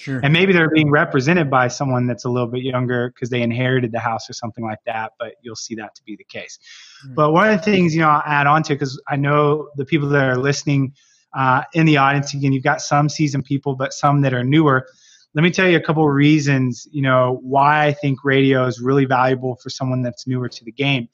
Sure. 0.02 0.20
And 0.24 0.34
maybe 0.34 0.52
they're 0.52 0.72
being 0.72 0.90
represented 0.90 1.52
by 1.52 1.68
someone 1.68 2.08
that's 2.08 2.26
a 2.26 2.30
little 2.30 2.48
bit 2.48 2.64
younger 2.64 3.10
because 3.10 3.30
they 3.30 3.44
inherited 3.44 3.92
the 3.92 4.00
house 4.00 4.28
or 4.28 4.34
something 4.34 4.64
like 4.64 4.80
that, 4.88 5.12
but 5.20 5.36
you'll 5.44 5.56
see 5.56 5.76
that 5.76 5.94
to 5.94 6.04
be 6.04 6.16
the 6.16 6.24
case. 6.24 6.58
Mm-hmm. 7.06 7.14
But 7.14 7.34
one 7.34 7.52
of 7.52 7.58
the 7.58 7.64
things, 7.64 7.94
you 7.94 8.02
know, 8.02 8.10
I'll 8.10 8.24
add 8.26 8.48
on 8.48 8.64
to 8.64 8.74
because 8.74 9.00
I 9.08 9.16
know 9.16 9.70
the 9.76 9.86
people 9.86 10.10
that 10.10 10.24
are 10.24 10.38
listening 10.38 10.96
uh, 11.38 11.62
in 11.74 11.86
the 11.86 11.98
audience, 11.98 12.34
again, 12.34 12.52
you've 12.52 12.64
got 12.64 12.82
some 12.82 13.10
seasoned 13.10 13.46
people, 13.46 13.76
but 13.76 13.94
some 13.94 14.22
that 14.22 14.34
are 14.34 14.44
newer. 14.44 14.88
Let 15.36 15.44
me 15.44 15.52
tell 15.52 15.68
you 15.68 15.78
a 15.78 15.82
couple 15.82 16.04
of 16.04 16.12
reasons, 16.12 16.88
you 16.92 17.04
know, 17.04 17.40
why 17.44 17.86
I 17.86 17.94
think 17.94 18.24
radio 18.24 18.66
is 18.66 18.82
really 18.82 19.06
valuable 19.06 19.56
for 19.58 19.70
someone 19.70 20.02
that's 20.02 20.26
newer 20.26 20.50
to 20.50 20.66
the 20.66 20.72
game. 20.72 21.10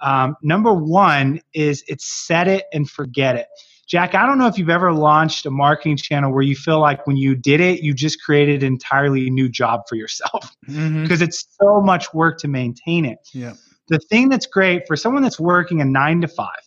Um, 0.00 0.36
number 0.40 0.72
one 0.72 1.40
is 1.52 1.82
it's 1.88 2.06
set 2.06 2.46
it 2.46 2.66
and 2.72 2.88
forget 2.88 3.34
it. 3.34 3.48
Jack, 3.90 4.14
I 4.14 4.24
don't 4.24 4.38
know 4.38 4.46
if 4.46 4.56
you've 4.56 4.70
ever 4.70 4.92
launched 4.92 5.46
a 5.46 5.50
marketing 5.50 5.96
channel 5.96 6.32
where 6.32 6.44
you 6.44 6.54
feel 6.54 6.78
like 6.78 7.08
when 7.08 7.16
you 7.16 7.34
did 7.34 7.60
it, 7.60 7.82
you 7.82 7.92
just 7.92 8.22
created 8.22 8.62
an 8.62 8.68
entirely 8.68 9.28
new 9.30 9.48
job 9.48 9.82
for 9.88 9.96
yourself 9.96 10.54
because 10.64 10.78
mm-hmm. 10.78 11.22
it's 11.22 11.48
so 11.60 11.80
much 11.80 12.14
work 12.14 12.38
to 12.38 12.48
maintain 12.48 13.04
it. 13.04 13.18
Yeah. 13.34 13.54
The 13.88 13.98
thing 13.98 14.28
that's 14.28 14.46
great 14.46 14.86
for 14.86 14.94
someone 14.94 15.24
that's 15.24 15.40
working 15.40 15.80
a 15.80 15.84
nine 15.84 16.20
to 16.20 16.28
five 16.28 16.60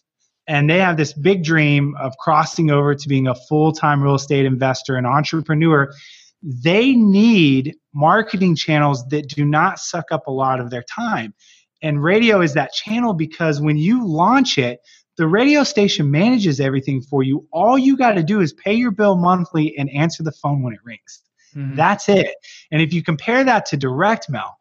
and 0.48 0.70
they 0.70 0.80
have 0.80 0.98
this 0.98 1.14
big 1.14 1.46
dream 1.46 1.96
of 1.98 2.12
crossing 2.18 2.70
over 2.70 2.94
to 2.94 3.08
being 3.08 3.28
a 3.28 3.36
full 3.36 3.72
time 3.72 4.04
real 4.04 4.16
estate 4.16 4.46
investor 4.46 4.98
and 4.98 5.08
entrepreneur, 5.08 5.94
they 6.42 6.92
need 6.92 7.74
marketing 7.94 8.58
channels 8.58 9.08
that 9.08 9.30
do 9.30 9.46
not 9.46 9.80
suck 9.80 10.12
up 10.12 10.28
a 10.28 10.32
lot 10.32 10.60
of 10.60 10.70
their 10.70 10.84
time. 10.84 11.34
And 11.82 12.04
radio 12.04 12.42
is 12.42 12.54
that 12.56 12.74
channel 12.74 13.14
because 13.14 13.62
when 13.62 13.78
you 13.78 14.06
launch 14.06 14.58
it, 14.58 14.80
the 15.18 15.28
radio 15.28 15.64
station 15.64 16.10
manages 16.10 16.60
everything 16.60 17.02
for 17.02 17.24
you. 17.24 17.48
All 17.52 17.78
you 17.78 17.96
got 17.98 18.14
to 18.14 18.24
do 18.24 18.42
is 18.42 18.54
pay 18.54 18.74
your 18.74 18.92
bill 18.92 19.16
monthly 19.16 19.78
and 19.78 19.90
answer 19.92 20.24
the 20.24 20.32
phone 20.32 20.64
when 20.64 20.74
it 20.74 20.80
rings. 20.84 21.22
Mm-hmm. 21.56 21.76
That's 21.76 22.10
it. 22.10 22.36
And 22.72 22.82
if 22.82 22.94
you 22.94 23.04
compare 23.04 23.44
that 23.44 23.66
to 23.68 23.78
direct 23.78 24.30
mail, 24.30 24.58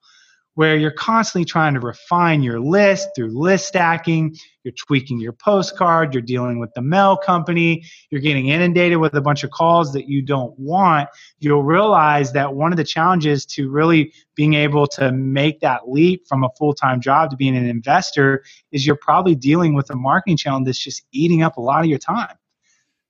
where 0.55 0.77
you're 0.77 0.91
constantly 0.91 1.45
trying 1.45 1.75
to 1.75 1.81
refine 1.81 2.43
your 2.43 2.61
list 2.61 3.09
through 3.17 3.39
list 3.39 3.69
stacking. 3.69 4.37
You're 4.65 4.75
tweaking 4.87 5.19
your 5.19 5.33
postcard. 5.33 6.13
You're 6.15 6.23
dealing 6.23 6.59
with 6.59 6.73
the 6.75 6.83
mail 6.83 7.17
company. 7.17 7.85
You're 8.11 8.21
getting 8.21 8.49
inundated 8.49 8.99
with 8.99 9.15
a 9.15 9.21
bunch 9.21 9.45
of 9.45 9.51
calls 9.51 9.93
that 9.95 10.09
you 10.09 10.23
don't 10.23 10.57
want. 10.59 11.09
You'll 11.39 11.65
realize 11.65 12.33
that 12.33 12.55
one 12.55 12.73
of 12.73 12.77
the 12.77 12.85
challenges 12.85 13.47
to 13.47 13.71
really 13.71 14.13
being 14.37 14.55
able 14.55 14.87
to 14.89 15.11
make 15.11 15.61
that 15.61 15.89
leap 15.89 16.27
from 16.29 16.45
a 16.45 16.51
full 16.59 16.75
time 16.75 17.01
job 17.01 17.31
to 17.31 17.37
being 17.37 17.57
an 17.57 17.67
investor 17.67 18.45
is 18.71 18.87
you're 18.87 18.97
probably 18.97 19.35
dealing 19.35 19.75
with 19.75 19.91
a 19.91 19.97
marketing 19.97 20.37
channel 20.37 20.63
that's 20.65 20.79
just 20.79 21.03
eating 21.13 21.43
up 21.43 21.57
a 21.57 21.61
lot 21.61 21.81
of 21.81 21.87
your 21.87 21.99
time. 21.99 22.37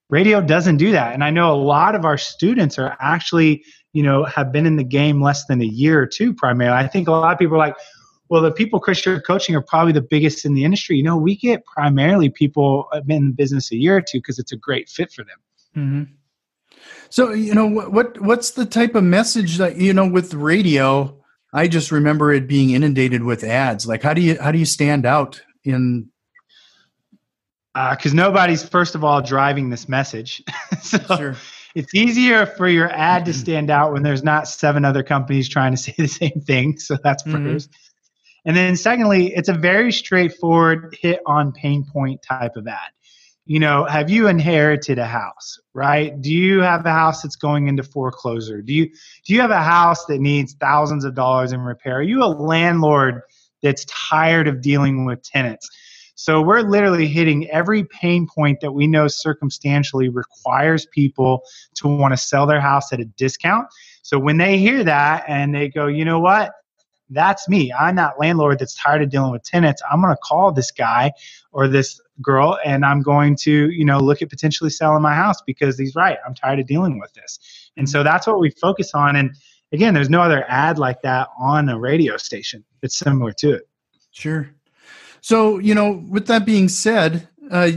Radio 0.09 0.41
doesn't 0.41 0.77
do 0.77 0.91
that. 0.91 1.13
And 1.13 1.23
I 1.23 1.31
know 1.31 1.53
a 1.53 1.57
lot 1.57 1.95
of 1.95 2.05
our 2.05 2.17
students 2.17 2.77
are 2.77 2.95
actually 2.99 3.63
you 3.93 4.01
know, 4.01 4.25
have 4.25 4.51
been 4.51 4.65
in 4.65 4.75
the 4.75 4.83
game 4.83 5.21
less 5.21 5.45
than 5.45 5.61
a 5.61 5.65
year 5.65 6.01
or 6.01 6.07
two 6.07 6.33
primarily. 6.33 6.77
I 6.77 6.87
think 6.87 7.07
a 7.07 7.11
lot 7.11 7.31
of 7.31 7.39
people 7.39 7.55
are 7.55 7.59
like, 7.59 7.75
well, 8.29 8.41
the 8.41 8.51
people 8.51 8.79
Chris 8.79 9.05
you're 9.05 9.21
coaching 9.21 9.55
are 9.55 9.61
probably 9.61 9.93
the 9.93 10.01
biggest 10.01 10.43
in 10.43 10.55
the 10.55 10.63
industry. 10.63 10.97
You 10.97 11.03
know, 11.03 11.15
we 11.15 11.35
get 11.35 11.63
primarily 11.65 12.29
people 12.29 12.87
have 12.91 13.05
been 13.05 13.17
in 13.17 13.27
the 13.27 13.35
business 13.35 13.71
a 13.71 13.75
year 13.75 13.97
or 13.97 14.01
two 14.01 14.17
because 14.17 14.39
it's 14.39 14.51
a 14.51 14.57
great 14.57 14.89
fit 14.89 15.11
for 15.11 15.23
them. 15.23 15.37
Mm-hmm. 15.77 16.13
So, 17.09 17.31
you 17.31 17.53
know, 17.53 17.67
what 17.67 18.19
what's 18.19 18.51
the 18.51 18.65
type 18.65 18.95
of 18.95 19.03
message 19.03 19.57
that 19.57 19.77
you 19.77 19.93
know 19.93 20.07
with 20.07 20.33
radio? 20.33 21.15
I 21.53 21.67
just 21.67 21.91
remember 21.91 22.33
it 22.33 22.47
being 22.47 22.71
inundated 22.71 23.23
with 23.23 23.43
ads. 23.43 23.85
Like, 23.85 24.01
how 24.01 24.15
do 24.15 24.21
you 24.21 24.41
how 24.41 24.51
do 24.51 24.57
you 24.57 24.65
stand 24.65 25.05
out 25.05 25.39
in? 25.63 26.09
Because 27.75 28.13
uh, 28.13 28.15
nobody's 28.15 28.67
first 28.67 28.95
of 28.95 29.03
all 29.03 29.21
driving 29.21 29.69
this 29.69 29.87
message. 29.87 30.43
so, 30.81 30.97
sure 31.15 31.35
it's 31.75 31.93
easier 31.93 32.45
for 32.45 32.67
your 32.67 32.89
ad 32.89 33.25
to 33.25 33.31
mm-hmm. 33.31 33.39
stand 33.39 33.69
out 33.69 33.93
when 33.93 34.03
there's 34.03 34.23
not 34.23 34.47
seven 34.47 34.85
other 34.85 35.03
companies 35.03 35.49
trying 35.49 35.71
to 35.71 35.77
say 35.81 35.95
the 35.97 36.07
same 36.07 36.41
thing. 36.45 36.77
So 36.77 36.97
that's 37.03 37.23
1st 37.23 37.33
mm-hmm. 37.33 37.71
And 38.45 38.57
then 38.57 38.75
secondly, 38.75 39.33
it's 39.33 39.47
a 39.47 39.53
very 39.53 39.91
straightforward 39.91 40.97
hit 40.99 41.21
on 41.25 41.53
pain 41.53 41.85
point 41.85 42.21
type 42.21 42.57
of 42.57 42.67
ad. 42.67 42.91
You 43.45 43.59
know, 43.59 43.85
have 43.85 44.09
you 44.09 44.27
inherited 44.27 44.99
a 44.99 45.05
house, 45.05 45.59
right? 45.73 46.19
Do 46.21 46.31
you 46.31 46.61
have 46.61 46.85
a 46.85 46.91
house 46.91 47.21
that's 47.21 47.35
going 47.35 47.67
into 47.67 47.83
foreclosure? 47.83 48.61
Do 48.61 48.73
you 48.73 48.89
do 49.25 49.33
you 49.33 49.41
have 49.41 49.51
a 49.51 49.61
house 49.61 50.05
that 50.05 50.19
needs 50.19 50.53
thousands 50.53 51.03
of 51.03 51.13
dollars 51.13 51.51
in 51.51 51.59
repair? 51.59 51.97
Are 51.97 52.01
you 52.01 52.23
a 52.23 52.27
landlord 52.27 53.21
that's 53.61 53.85
tired 53.85 54.47
of 54.47 54.61
dealing 54.61 55.05
with 55.05 55.23
tenants? 55.23 55.69
So 56.15 56.41
we're 56.41 56.61
literally 56.61 57.07
hitting 57.07 57.49
every 57.49 57.83
pain 57.85 58.27
point 58.27 58.59
that 58.61 58.71
we 58.71 58.87
know 58.87 59.07
circumstantially 59.07 60.09
requires 60.09 60.85
people 60.85 61.43
to 61.75 61.87
want 61.87 62.13
to 62.13 62.17
sell 62.17 62.45
their 62.45 62.61
house 62.61 62.93
at 62.93 62.99
a 62.99 63.05
discount. 63.05 63.67
So 64.03 64.19
when 64.19 64.37
they 64.37 64.57
hear 64.57 64.83
that 64.83 65.23
and 65.27 65.55
they 65.55 65.69
go, 65.69 65.87
you 65.87 66.05
know 66.05 66.19
what? 66.19 66.51
That's 67.09 67.47
me. 67.49 67.71
I'm 67.77 67.95
that 67.97 68.19
landlord 68.19 68.59
that's 68.59 68.75
tired 68.75 69.01
of 69.01 69.09
dealing 69.09 69.31
with 69.31 69.43
tenants. 69.43 69.81
I'm 69.91 70.01
going 70.01 70.13
to 70.13 70.19
call 70.21 70.51
this 70.51 70.71
guy 70.71 71.11
or 71.51 71.67
this 71.67 71.99
girl 72.21 72.57
and 72.65 72.85
I'm 72.85 73.01
going 73.01 73.35
to, 73.37 73.69
you 73.69 73.85
know, 73.85 73.99
look 73.99 74.21
at 74.21 74.29
potentially 74.29 74.69
selling 74.69 75.01
my 75.01 75.13
house 75.13 75.41
because 75.45 75.77
he's 75.77 75.95
right. 75.95 76.17
I'm 76.25 76.33
tired 76.33 76.59
of 76.59 76.67
dealing 76.67 76.99
with 76.99 77.13
this. 77.13 77.39
And 77.77 77.89
so 77.89 77.99
mm-hmm. 77.99 78.05
that's 78.05 78.27
what 78.27 78.39
we 78.39 78.49
focus 78.51 78.93
on. 78.93 79.15
And 79.15 79.35
again, 79.71 79.93
there's 79.93 80.09
no 80.09 80.21
other 80.21 80.45
ad 80.47 80.79
like 80.79 81.01
that 81.01 81.29
on 81.39 81.69
a 81.69 81.77
radio 81.77 82.17
station 82.17 82.63
that's 82.81 82.97
similar 82.97 83.31
to 83.33 83.53
it. 83.53 83.63
Sure. 84.11 84.49
So, 85.23 85.57
you 85.57 85.73
know, 85.73 86.03
with 86.09 86.27
that 86.27 86.45
being 86.45 86.67
said, 86.67 87.29
uh, 87.49 87.71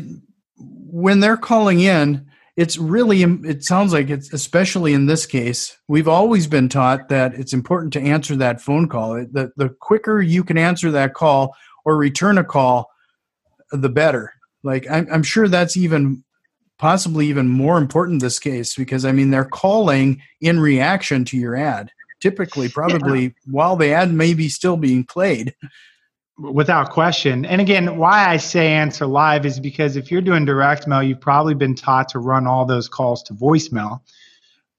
when 0.58 1.20
they're 1.20 1.36
calling 1.36 1.78
in, 1.78 2.26
it's 2.56 2.76
really, 2.76 3.22
it 3.22 3.62
sounds 3.62 3.92
like 3.92 4.10
it's, 4.10 4.32
especially 4.32 4.94
in 4.94 5.06
this 5.06 5.26
case, 5.26 5.76
we've 5.86 6.08
always 6.08 6.48
been 6.48 6.68
taught 6.68 7.08
that 7.08 7.34
it's 7.34 7.52
important 7.52 7.92
to 7.92 8.00
answer 8.00 8.34
that 8.34 8.60
phone 8.60 8.88
call. 8.88 9.14
The, 9.14 9.52
the 9.56 9.68
quicker 9.80 10.20
you 10.20 10.42
can 10.42 10.58
answer 10.58 10.90
that 10.90 11.14
call 11.14 11.54
or 11.84 11.96
return 11.96 12.36
a 12.36 12.42
call, 12.42 12.90
the 13.70 13.90
better. 13.90 14.32
Like, 14.64 14.90
I'm, 14.90 15.06
I'm 15.12 15.22
sure 15.22 15.46
that's 15.46 15.76
even 15.76 16.24
possibly 16.80 17.28
even 17.28 17.46
more 17.46 17.78
important 17.78 18.14
in 18.14 18.26
this 18.26 18.40
case 18.40 18.74
because, 18.74 19.04
I 19.04 19.12
mean, 19.12 19.30
they're 19.30 19.44
calling 19.44 20.20
in 20.40 20.58
reaction 20.58 21.24
to 21.26 21.36
your 21.36 21.54
ad 21.54 21.92
typically 22.20 22.68
probably 22.68 23.22
yeah. 23.22 23.30
while 23.44 23.76
the 23.76 23.92
ad 23.92 24.12
may 24.12 24.34
be 24.34 24.48
still 24.48 24.76
being 24.76 25.04
played 25.04 25.54
Without 26.38 26.90
question. 26.90 27.46
And 27.46 27.62
again, 27.62 27.96
why 27.96 28.28
I 28.28 28.36
say 28.36 28.72
answer 28.72 29.06
live 29.06 29.46
is 29.46 29.58
because 29.58 29.96
if 29.96 30.10
you're 30.10 30.20
doing 30.20 30.44
direct 30.44 30.86
mail, 30.86 31.02
you've 31.02 31.20
probably 31.20 31.54
been 31.54 31.74
taught 31.74 32.10
to 32.10 32.18
run 32.18 32.46
all 32.46 32.66
those 32.66 32.88
calls 32.88 33.22
to 33.24 33.32
voicemail, 33.32 34.00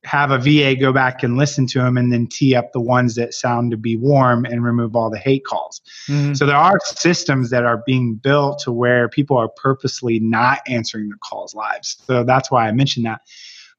have 0.04 0.30
a 0.30 0.38
VA 0.38 0.76
go 0.80 0.94
back 0.94 1.24
and 1.24 1.36
listen 1.36 1.66
to 1.68 1.80
them, 1.80 1.98
and 1.98 2.14
then 2.14 2.28
tee 2.28 2.54
up 2.54 2.74
the 2.74 2.80
ones 2.80 3.16
that 3.16 3.34
sound 3.34 3.72
to 3.72 3.78
be 3.78 3.96
warm 3.96 4.46
and 4.46 4.64
remove 4.64 4.96
all 4.96 5.10
the 5.10 5.18
hate 5.18 5.46
calls. 5.46 5.82
Mm-hmm. 6.08 6.36
So 6.36 6.46
there 6.46 6.56
are 6.56 6.80
systems 6.84 7.50
that 7.50 7.66
are 7.66 7.82
being 7.88 8.14
built 8.14 8.60
to 8.60 8.72
where 8.72 9.10
people 9.10 9.36
are 9.36 9.50
purposely 9.50 10.20
not 10.20 10.60
answering 10.68 11.10
the 11.10 11.18
calls 11.28 11.56
live. 11.56 11.80
So 11.82 12.24
that's 12.24 12.52
why 12.52 12.68
I 12.68 12.72
mentioned 12.72 13.08
that. 13.08 13.22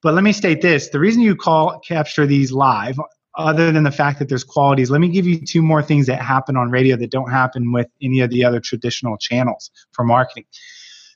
But 0.03 0.15
let 0.15 0.25
me 0.25 0.33
state 0.33 0.63
this 0.63 0.89
the 0.89 1.01
reason 1.01 1.23
you 1.23 1.37
call 1.37 1.79
capture 1.81 2.27
these 2.27 2.51
live 2.51 2.99
other 3.39 3.71
than 3.71 3.85
the 3.85 3.91
fact 3.91 4.19
that 4.19 4.29
there's 4.29 4.45
qualities, 4.45 4.91
let 4.91 5.01
me 5.01 5.09
give 5.09 5.27
you 5.27 5.41
two 5.41 5.63
more 5.63 5.83
things 5.83 6.07
that 6.07 6.21
happen 6.21 6.57
on 6.57 6.71
radio 6.71 6.97
that 6.97 7.11
don't 7.11 7.31
happen 7.31 7.73
with 7.73 7.87
any 8.03 8.21
of 8.21 8.31
the 8.31 8.45
other 8.45 8.61
traditional 8.61 9.17
channels 9.17 9.71
for 9.93 10.05
marketing. 10.05 10.45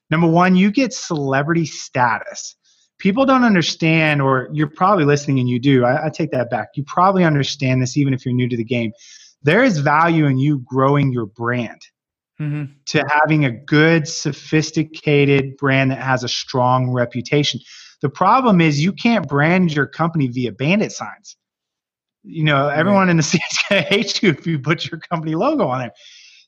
Number 0.08 0.28
one, 0.28 0.54
you 0.54 0.70
get 0.70 0.94
celebrity 0.94 1.66
status. 1.66 2.56
People 2.98 3.26
don't 3.26 3.42
understand, 3.42 4.22
or 4.22 4.48
you're 4.52 4.68
probably 4.68 5.04
listening 5.04 5.40
and 5.40 5.48
you 5.48 5.58
do. 5.58 5.84
I, 5.84 6.06
I 6.06 6.10
take 6.10 6.30
that 6.30 6.48
back. 6.48 6.68
You 6.76 6.84
probably 6.84 7.24
understand 7.24 7.82
this 7.82 7.96
even 7.96 8.14
if 8.14 8.24
you're 8.24 8.34
new 8.34 8.48
to 8.48 8.56
the 8.56 8.64
game. 8.64 8.92
There 9.42 9.64
is 9.64 9.78
value 9.78 10.26
in 10.26 10.38
you 10.38 10.60
growing 10.64 11.12
your 11.12 11.26
brand. 11.26 11.80
Mm-hmm. 12.40 12.72
to 12.86 13.04
having 13.08 13.44
a 13.44 13.52
good, 13.52 14.08
sophisticated 14.08 15.56
brand 15.58 15.92
that 15.92 16.02
has 16.02 16.24
a 16.24 16.28
strong 16.28 16.90
reputation. 16.90 17.60
The 18.00 18.08
problem 18.08 18.60
is 18.60 18.82
you 18.82 18.92
can't 18.92 19.28
brand 19.28 19.72
your 19.72 19.86
company 19.86 20.26
via 20.26 20.50
bandit 20.50 20.90
signs 20.90 21.36
you 22.24 22.44
know, 22.44 22.68
everyone 22.68 23.08
in 23.08 23.16
the 23.16 23.22
state's 23.22 23.62
gonna 23.68 23.82
hate 23.82 24.22
you 24.22 24.30
if 24.30 24.46
you 24.46 24.58
put 24.58 24.90
your 24.90 25.00
company 25.00 25.34
logo 25.34 25.66
on 25.66 25.80
there. 25.80 25.92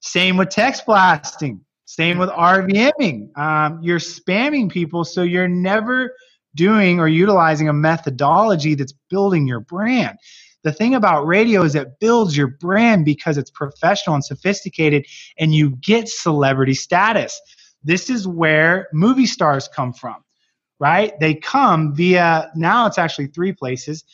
Same 0.01 0.37
with 0.37 0.51
text 0.51 0.87
blasting. 0.87 1.65
Same 1.87 2.19
with 2.19 2.31
RVMing. 2.31 3.37
Um, 3.39 3.81
you're 3.83 3.99
spamming 3.99 4.71
people, 4.71 5.05
so 5.05 5.23
you're 5.23 5.49
never 5.49 6.15
doing 6.55 7.01
or 7.01 7.09
utilizing 7.09 7.69
a 7.69 7.73
methodology 7.73 8.75
that's 8.75 8.95
building 9.11 9.47
your 9.47 9.61
brand. 9.61 10.19
The 10.63 10.73
thing 10.73 10.95
about 10.95 11.27
radio 11.27 11.63
is 11.63 11.75
it 11.75 12.01
builds 12.01 12.37
your 12.37 12.49
brand 12.49 13.05
because 13.05 13.37
it's 13.37 13.51
professional 13.51 14.15
and 14.15 14.25
sophisticated 14.25 15.07
and 15.39 15.55
you 15.55 15.77
get 15.77 16.09
celebrity 16.09 16.75
status. 16.75 17.39
This 17.83 18.09
is 18.09 18.27
where 18.27 18.89
movie 18.93 19.27
stars 19.27 19.69
come 19.69 19.93
from, 19.93 20.17
right? 20.81 21.13
They 21.21 21.35
come 21.35 21.95
via, 21.95 22.51
now 22.55 22.87
it's 22.87 22.99
actually 22.99 23.27
three 23.27 23.53
places 23.53 24.05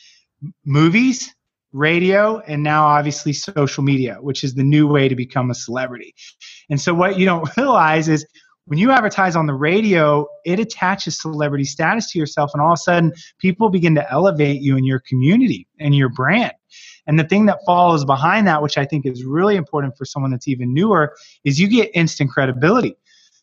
movies, 0.65 1.33
radio, 1.73 2.39
and 2.39 2.63
now 2.63 2.85
obviously 2.85 3.33
social 3.33 3.83
media, 3.83 4.17
which 4.21 4.43
is 4.43 4.55
the 4.55 4.63
new 4.63 4.87
way 4.87 5.07
to 5.07 5.15
become 5.15 5.49
a 5.49 5.55
celebrity. 5.55 6.13
And 6.69 6.79
so, 6.79 6.93
what 6.93 7.17
you 7.17 7.25
don't 7.25 7.49
realize 7.57 8.07
is 8.07 8.25
when 8.65 8.77
you 8.79 8.91
advertise 8.91 9.35
on 9.35 9.47
the 9.47 9.53
radio, 9.53 10.27
it 10.45 10.59
attaches 10.59 11.19
celebrity 11.19 11.65
status 11.65 12.11
to 12.11 12.19
yourself, 12.19 12.51
and 12.53 12.61
all 12.61 12.71
of 12.71 12.75
a 12.75 12.77
sudden, 12.77 13.13
people 13.39 13.69
begin 13.69 13.95
to 13.95 14.11
elevate 14.11 14.61
you 14.61 14.77
in 14.77 14.85
your 14.85 14.99
community 14.99 15.67
and 15.79 15.95
your 15.95 16.09
brand. 16.09 16.53
And 17.07 17.19
the 17.19 17.23
thing 17.23 17.47
that 17.47 17.59
follows 17.65 18.05
behind 18.05 18.47
that, 18.47 18.61
which 18.61 18.77
I 18.77 18.85
think 18.85 19.05
is 19.05 19.25
really 19.25 19.55
important 19.55 19.97
for 19.97 20.05
someone 20.05 20.31
that's 20.31 20.47
even 20.47 20.73
newer, 20.73 21.15
is 21.43 21.59
you 21.59 21.67
get 21.67 21.89
instant 21.93 22.29
credibility. 22.29 22.95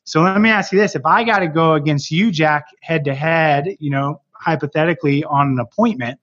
So 0.05 0.23
let 0.23 0.41
me 0.41 0.49
ask 0.49 0.73
you 0.73 0.79
this: 0.79 0.95
If 0.95 1.05
I 1.05 1.25
got 1.25 1.41
to 1.41 1.49
go 1.49 1.75
against 1.75 2.11
you, 2.11 2.31
Jack, 2.31 2.65
head 2.81 3.05
to 3.05 3.15
head, 3.15 3.77
you 3.81 3.91
know, 3.91 4.23
hypothetically 4.33 5.25
on 5.25 5.49
an 5.49 5.59
appointment, 5.59 6.19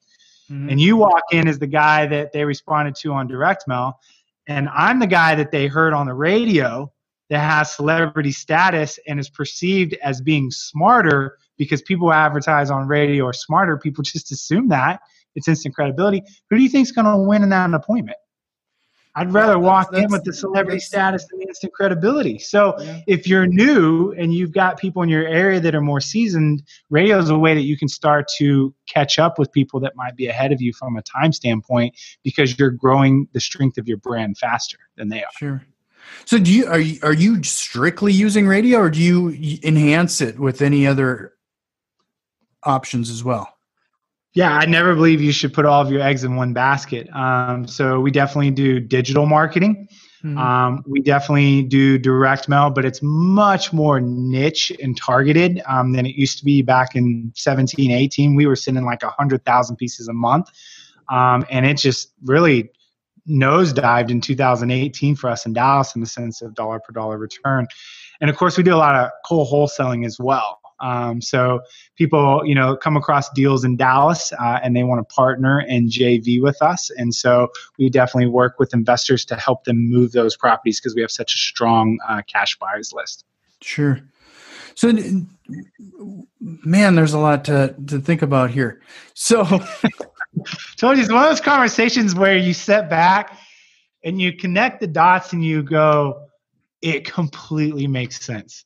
mm-hmm. 0.50 0.70
and 0.70 0.80
you 0.80 0.98
walk 0.98 1.24
in 1.32 1.48
as 1.48 1.60
the 1.60 1.68
guy 1.68 2.06
that 2.08 2.32
they 2.32 2.46
responded 2.46 2.96
to 2.96 3.14
on 3.14 3.28
direct 3.28 3.68
mail, 3.68 4.00
and 4.48 4.70
I'm 4.70 5.00
the 5.00 5.08
guy 5.08 5.36
that 5.36 5.52
they 5.52 5.68
heard 5.68 5.94
on 5.94 6.06
the 6.06 6.14
radio 6.14 6.92
that 7.30 7.40
has 7.40 7.72
celebrity 7.72 8.32
status 8.32 9.00
and 9.08 9.20
is 9.20 9.30
perceived 9.30 9.96
as 10.04 10.22
being 10.22 10.52
smarter 10.52 11.38
because 11.58 11.82
people 11.82 12.14
advertise 12.14 12.70
on 12.70 12.88
radio 12.88 13.26
are 13.26 13.34
smarter. 13.34 13.78
People 13.78 14.04
just 14.04 14.32
assume 14.32 14.68
that 14.70 15.00
it's 15.36 15.48
instant 15.48 15.76
credibility. 15.76 16.22
Who 16.50 16.58
do 16.58 16.64
you 16.64 16.70
think 16.70 16.88
is 16.88 16.92
going 16.92 17.06
to 17.06 17.18
win 17.18 17.44
in 17.44 17.50
that 17.50 17.74
appointment? 17.74 18.18
I'd 19.18 19.32
rather 19.32 19.58
walk 19.58 19.94
in 19.94 20.12
with 20.12 20.26
the 20.26 20.34
celebrity 20.34 20.80
status 20.80 21.26
than 21.30 21.40
the 21.40 21.48
instant 21.48 21.74
credibility. 21.74 22.38
So 22.38 22.76
yeah. 22.80 23.00
if 23.08 23.28
you're 23.28 23.48
new 23.48 24.12
and 24.12 24.34
you've 24.34 24.52
got 24.52 24.78
people 24.78 25.02
in 25.04 25.10
your 25.10 25.26
area 25.26 25.62
that 25.62 25.74
are 25.74 25.82
more 25.82 26.02
seasoned, 26.02 26.64
radio 26.90 27.18
is 27.18 27.30
a 27.30 27.38
way 27.38 27.54
that 27.54 27.62
you 27.62 27.78
can 27.78 27.88
start 27.88 28.28
to 28.38 28.76
catch 28.88 29.18
up 29.18 29.40
with 29.40 29.52
people 29.54 29.80
that 29.80 29.96
might 29.96 30.18
be 30.18 30.28
ahead 30.28 30.52
of 30.52 30.62
you 30.62 30.74
from 30.74 30.98
a 30.98 31.02
time 31.02 31.32
standpoint 31.32 31.96
because 32.24 32.60
you're 32.60 32.72
growing 32.72 33.28
the 33.32 33.40
strength 33.40 33.78
of 33.78 33.88
your 33.88 33.98
brand 33.98 34.38
faster 34.38 34.78
than 34.98 35.08
they 35.08 35.24
are. 35.24 35.32
Sure. 35.38 35.66
So 36.26 36.38
do 36.38 36.52
you 36.54 36.68
are 36.68 36.80
you 36.80 37.00
are 37.02 37.14
you 37.14 37.42
strictly 37.44 38.14
using 38.14 38.48
radio 38.48 38.80
or 38.80 38.90
do 38.90 39.00
you 39.00 39.60
enhance 39.64 40.22
it 40.22 40.38
with 40.38 40.62
any 40.62 40.86
other 40.86 41.34
options 42.64 43.10
as 43.10 43.24
well? 43.24 43.55
Yeah, 44.36 44.54
I 44.54 44.66
never 44.66 44.94
believe 44.94 45.22
you 45.22 45.32
should 45.32 45.54
put 45.54 45.66
all 45.66 45.82
of 45.82 45.90
your 45.90 46.02
eggs 46.02 46.26
in 46.26 46.36
one 46.36 46.52
basket. 46.52 47.10
Um, 47.16 47.66
so 47.68 48.02
we 48.02 48.12
definitely 48.12 48.52
do 48.52 48.82
digital 48.82 49.26
marketing. 49.26 49.88
Mm-hmm. 50.26 50.38
Um, 50.38 50.84
we 50.86 51.02
definitely 51.02 51.64
do 51.64 51.98
direct 51.98 52.50
mail, 52.50 52.70
but 52.70 52.84
it's 52.84 53.00
much 53.02 53.72
more 53.72 54.02
niche 54.02 54.74
and 54.82 54.98
targeted 54.98 55.62
um, 55.68 55.94
than 55.94 56.06
it 56.06 56.16
used 56.16 56.38
to 56.40 56.46
be 56.46 56.62
back 56.62 56.96
in 56.96 57.32
17, 57.36 57.92
18. 57.92 58.36
We 58.36 58.46
were 58.46 58.58
sending 58.58 58.84
like 58.84 59.04
100,000 59.04 59.78
pieces 59.78 60.10
a 60.10 60.14
month. 60.14 60.50
Um, 61.10 61.46
and 61.50 61.66
it 61.66 61.78
just 61.78 62.12
really 62.24 62.70
nosedived 63.30 64.10
in 64.10 64.20
2018 64.20 65.16
for 65.16 65.30
us 65.30 65.46
in 65.46 65.54
Dallas 65.54 65.96
in 65.96 66.02
the 66.02 66.08
sense 66.08 66.42
of 66.42 66.54
dollar 66.56 66.80
per 66.80 66.92
dollar 66.92 67.18
return. 67.18 67.68
And 68.20 68.30
of 68.30 68.36
course, 68.36 68.58
we 68.58 68.64
do 68.64 68.74
a 68.74 68.78
lot 68.78 68.96
of 68.96 69.12
co-wholesaling 69.26 70.06
as 70.06 70.20
well. 70.20 70.60
Um, 70.80 71.22
so 71.22 71.62
people, 71.96 72.42
you 72.46 72.56
know, 72.56 72.76
come 72.76 72.98
across 72.98 73.30
deals 73.32 73.64
in 73.64 73.78
Dallas 73.78 74.34
uh, 74.34 74.60
and 74.62 74.76
they 74.76 74.84
want 74.84 75.08
to 75.08 75.14
partner 75.14 75.60
and 75.60 75.90
JV 75.90 76.42
with 76.42 76.62
us, 76.62 76.90
and 76.98 77.14
so 77.14 77.50
we 77.78 77.90
definitely 77.90 78.30
work 78.30 78.60
with 78.60 78.74
investors 78.74 79.26
to 79.26 79.36
help 79.36 79.64
them 79.64 79.90
move 79.90 80.12
those 80.12 80.36
properties 80.36 80.80
because 80.80 80.96
we 80.96 81.02
have 81.02 81.12
such 81.12 81.34
a 81.34 81.38
strong 81.38 81.98
uh, 82.08 82.22
cash 82.28 82.58
buyers 82.58 82.92
list. 82.94 83.26
Sure. 83.62 84.00
So, 84.76 84.92
man, 86.40 86.96
there's 86.96 87.14
a 87.14 87.20
lot 87.20 87.46
to 87.46 87.76
to 87.88 88.00
think 88.00 88.22
about 88.22 88.52
here. 88.52 88.82
So. 89.14 89.46
told 90.78 90.98
you 90.98 91.04
it's 91.04 91.12
one 91.12 91.24
of 91.24 91.30
those 91.30 91.42
conversations 91.42 92.16
where 92.16 92.38
you 92.38 92.54
step 92.54 92.90
back 92.90 93.40
and 94.04 94.22
you 94.22 94.34
connect 94.34 94.82
the 94.82 94.88
dots 94.88 95.34
and 95.34 95.44
you 95.44 95.64
go, 95.64 96.28
it 96.82 97.06
completely 97.06 97.88
makes 97.88 98.24
sense. 98.24 98.66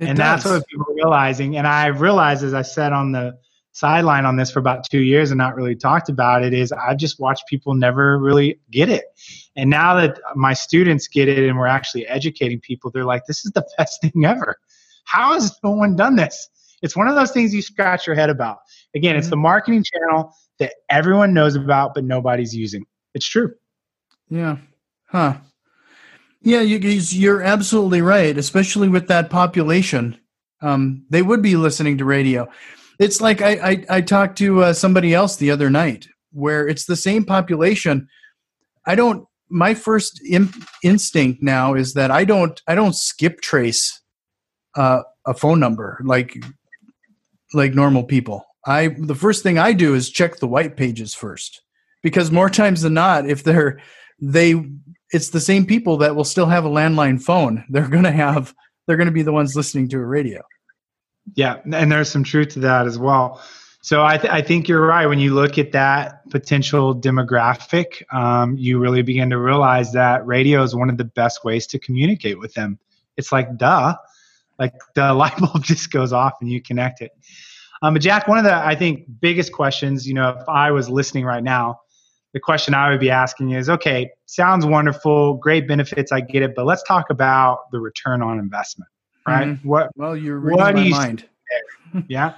It 0.00 0.08
and 0.08 0.18
does. 0.18 0.42
that's 0.42 0.46
what 0.46 0.66
people 0.66 0.86
are 0.90 0.94
realizing. 0.94 1.58
And 1.58 1.66
I 1.66 1.86
realized, 1.86 2.42
as 2.42 2.54
I 2.54 2.62
said 2.62 2.92
on 2.92 3.12
the 3.12 3.38
sideline 3.72 4.24
on 4.24 4.36
this 4.36 4.50
for 4.50 4.58
about 4.58 4.88
two 4.90 5.00
years 5.00 5.30
and 5.30 5.38
not 5.38 5.54
really 5.54 5.76
talked 5.76 6.08
about 6.08 6.42
it, 6.42 6.54
is 6.54 6.72
I've 6.72 6.96
just 6.96 7.20
watched 7.20 7.46
people 7.46 7.74
never 7.74 8.18
really 8.18 8.58
get 8.70 8.88
it. 8.88 9.04
And 9.56 9.68
now 9.68 9.94
that 9.96 10.18
my 10.34 10.54
students 10.54 11.06
get 11.06 11.28
it 11.28 11.46
and 11.46 11.58
we're 11.58 11.66
actually 11.66 12.06
educating 12.06 12.60
people, 12.60 12.90
they're 12.90 13.04
like, 13.04 13.26
this 13.26 13.44
is 13.44 13.52
the 13.52 13.66
best 13.78 14.00
thing 14.00 14.24
ever. 14.24 14.56
How 15.04 15.34
has 15.34 15.54
no 15.62 15.72
one 15.72 15.96
done 15.96 16.16
this? 16.16 16.48
It's 16.82 16.96
one 16.96 17.08
of 17.08 17.14
those 17.14 17.30
things 17.30 17.54
you 17.54 17.60
scratch 17.60 18.06
your 18.06 18.16
head 18.16 18.30
about. 18.30 18.58
Again, 18.94 19.16
it's 19.16 19.26
mm-hmm. 19.26 19.32
the 19.32 19.36
marketing 19.36 19.84
channel 19.84 20.34
that 20.58 20.72
everyone 20.88 21.34
knows 21.34 21.56
about 21.56 21.94
but 21.94 22.04
nobody's 22.04 22.56
using. 22.56 22.86
It's 23.14 23.26
true. 23.26 23.54
Yeah. 24.30 24.56
Huh. 25.04 25.36
Yeah, 26.42 26.62
you, 26.62 26.78
you're 26.78 27.42
absolutely 27.42 28.00
right, 28.00 28.36
especially 28.36 28.88
with 28.88 29.08
that 29.08 29.28
population. 29.28 30.18
Um, 30.62 31.04
they 31.10 31.22
would 31.22 31.42
be 31.42 31.56
listening 31.56 31.98
to 31.98 32.04
radio. 32.04 32.48
It's 32.98 33.20
like 33.20 33.42
I, 33.42 33.52
I, 33.52 33.84
I 33.88 34.00
talked 34.00 34.38
to 34.38 34.62
uh, 34.64 34.72
somebody 34.72 35.14
else 35.14 35.36
the 35.36 35.50
other 35.50 35.70
night 35.70 36.08
where 36.32 36.66
it's 36.66 36.86
the 36.86 36.96
same 36.96 37.24
population. 37.24 38.08
I 38.86 38.94
don't. 38.94 39.26
My 39.52 39.74
first 39.74 40.20
instinct 40.82 41.42
now 41.42 41.74
is 41.74 41.94
that 41.94 42.10
I 42.10 42.24
don't. 42.24 42.60
I 42.66 42.74
don't 42.74 42.94
skip 42.94 43.40
trace 43.40 44.00
uh, 44.76 45.02
a 45.26 45.34
phone 45.34 45.60
number 45.60 45.98
like 46.04 46.36
like 47.52 47.74
normal 47.74 48.04
people. 48.04 48.44
I 48.66 48.88
the 48.98 49.14
first 49.14 49.42
thing 49.42 49.58
I 49.58 49.72
do 49.72 49.94
is 49.94 50.10
check 50.10 50.36
the 50.36 50.46
white 50.48 50.76
pages 50.76 51.14
first 51.14 51.62
because 52.02 52.30
more 52.30 52.50
times 52.60 52.82
than 52.82 52.94
not, 52.94 53.28
if 53.28 53.42
they're 53.42 53.80
they 54.20 54.54
it's 55.12 55.30
the 55.30 55.40
same 55.40 55.66
people 55.66 55.96
that 55.98 56.14
will 56.14 56.24
still 56.24 56.46
have 56.46 56.64
a 56.64 56.68
landline 56.68 57.22
phone. 57.22 57.64
They're 57.68 57.88
going 57.88 58.04
to 58.04 58.12
have 58.12 58.54
they're 58.86 58.96
going 58.96 59.06
to 59.06 59.12
be 59.12 59.22
the 59.22 59.32
ones 59.32 59.54
listening 59.54 59.88
to 59.90 59.98
a 59.98 60.04
radio. 60.04 60.42
Yeah, 61.34 61.58
and 61.72 61.92
there's 61.92 62.10
some 62.10 62.24
truth 62.24 62.50
to 62.50 62.60
that 62.60 62.86
as 62.86 62.98
well. 62.98 63.40
So 63.82 64.04
I, 64.04 64.18
th- 64.18 64.32
I 64.32 64.42
think 64.42 64.68
you're 64.68 64.84
right. 64.84 65.06
When 65.06 65.20
you 65.20 65.32
look 65.32 65.56
at 65.56 65.72
that 65.72 66.28
potential 66.28 66.94
demographic, 66.94 68.02
um, 68.12 68.56
you 68.58 68.78
really 68.78 69.02
begin 69.02 69.30
to 69.30 69.38
realize 69.38 69.92
that 69.92 70.26
radio 70.26 70.62
is 70.62 70.74
one 70.74 70.90
of 70.90 70.98
the 70.98 71.04
best 71.04 71.44
ways 71.44 71.66
to 71.68 71.78
communicate 71.78 72.38
with 72.38 72.52
them. 72.54 72.78
It's 73.16 73.32
like 73.32 73.56
duh, 73.56 73.96
like 74.58 74.74
the 74.94 75.14
light 75.14 75.36
bulb 75.38 75.62
just 75.62 75.90
goes 75.90 76.12
off 76.12 76.34
and 76.40 76.50
you 76.50 76.60
connect 76.60 77.00
it. 77.00 77.12
Um, 77.82 77.94
but 77.94 78.02
Jack, 78.02 78.28
one 78.28 78.36
of 78.38 78.44
the 78.44 78.54
I 78.54 78.74
think 78.74 79.06
biggest 79.20 79.52
questions, 79.52 80.06
you 80.06 80.12
know, 80.12 80.30
if 80.30 80.48
I 80.48 80.70
was 80.70 80.90
listening 80.90 81.24
right 81.24 81.42
now, 81.42 81.80
the 82.32 82.40
question 82.40 82.74
I 82.74 82.90
would 82.90 83.00
be 83.00 83.10
asking 83.10 83.50
is, 83.52 83.68
okay, 83.68 84.10
sounds 84.26 84.64
wonderful, 84.64 85.34
great 85.34 85.66
benefits, 85.66 86.12
I 86.12 86.20
get 86.20 86.42
it, 86.42 86.54
but 86.54 86.66
let's 86.66 86.82
talk 86.84 87.10
about 87.10 87.70
the 87.72 87.80
return 87.80 88.22
on 88.22 88.38
investment, 88.38 88.90
right? 89.26 89.48
Mm-hmm. 89.48 89.68
What? 89.68 89.90
Well, 89.96 90.16
you're 90.16 90.38
reading 90.38 90.58
what 90.58 90.74
my 90.74 90.88
mind. 90.88 91.28
yeah. 92.08 92.34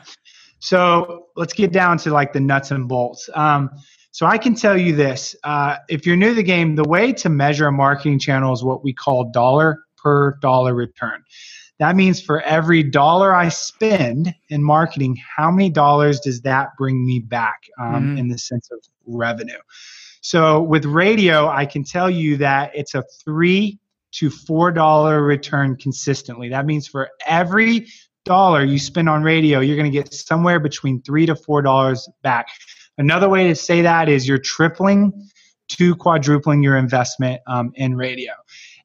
So 0.61 1.26
let's 1.37 1.52
get 1.52 1.72
down 1.72 1.98
to 1.98 2.11
like 2.11 2.33
the 2.33 2.40
nuts 2.40 2.70
and 2.70 2.88
bolts. 2.88 3.28
Um, 3.35 3.70
so 4.12 4.26
I 4.26 4.38
can 4.38 4.55
tell 4.55 4.78
you 4.78 4.94
this: 4.94 5.35
uh, 5.44 5.76
if 5.88 6.07
you're 6.07 6.16
new 6.16 6.31
to 6.31 6.35
the 6.35 6.42
game, 6.42 6.76
the 6.76 6.85
way 6.85 7.12
to 7.14 7.28
measure 7.28 7.66
a 7.66 7.72
marketing 7.72 8.18
channel 8.18 8.52
is 8.52 8.62
what 8.62 8.85
we 8.85 8.92
call 8.92 9.31
dollar 9.33 9.85
per 9.96 10.38
dollar 10.40 10.74
return. 10.74 11.22
That 11.83 11.97
means 11.97 12.23
for 12.23 12.40
every 12.42 12.85
dollar 12.85 13.35
I 13.35 13.49
spend 13.49 14.33
in 14.51 14.62
marketing, 14.62 15.18
how 15.37 15.51
many 15.51 15.68
dollars 15.68 16.21
does 16.21 16.42
that 16.42 16.68
bring 16.79 17.05
me 17.05 17.18
back 17.18 17.64
um, 17.77 17.95
mm-hmm. 17.95 18.18
in 18.18 18.29
the 18.29 18.38
sense 18.38 18.71
of 18.71 18.79
revenue? 19.05 19.59
So 20.21 20.62
with 20.62 20.85
radio, 20.85 21.49
I 21.49 21.66
can 21.66 21.83
tell 21.83 22.09
you 22.09 22.37
that 22.37 22.71
it's 22.73 22.95
a 22.95 23.03
three 23.25 23.81
to 24.12 24.31
four 24.31 24.71
dollar 24.71 25.25
return 25.25 25.75
consistently. 25.75 26.51
That 26.51 26.66
means 26.66 26.87
for 26.87 27.11
every 27.27 27.88
dollar 28.25 28.64
you 28.64 28.79
spend 28.79 29.09
on 29.09 29.25
radio, 29.25 29.59
you're 29.59 29.77
going 29.77 29.90
to 29.90 29.99
get 29.99 30.14
somewhere 30.14 30.61
between 30.61 31.03
three 31.03 31.27
to 31.27 31.35
four 31.35 31.62
dollars 31.62 32.09
back. 32.23 32.47
Another 32.97 33.29
way 33.29 33.49
to 33.49 33.57
say 33.57 33.83
that 33.83 34.09
is 34.09 34.29
you're 34.29 34.38
tripling 34.38 35.12
to 35.71 35.97
quadrupling 35.97 36.62
your 36.62 36.77
investment 36.77 37.40
um, 37.49 37.73
in 37.75 37.97
radio. 37.97 38.35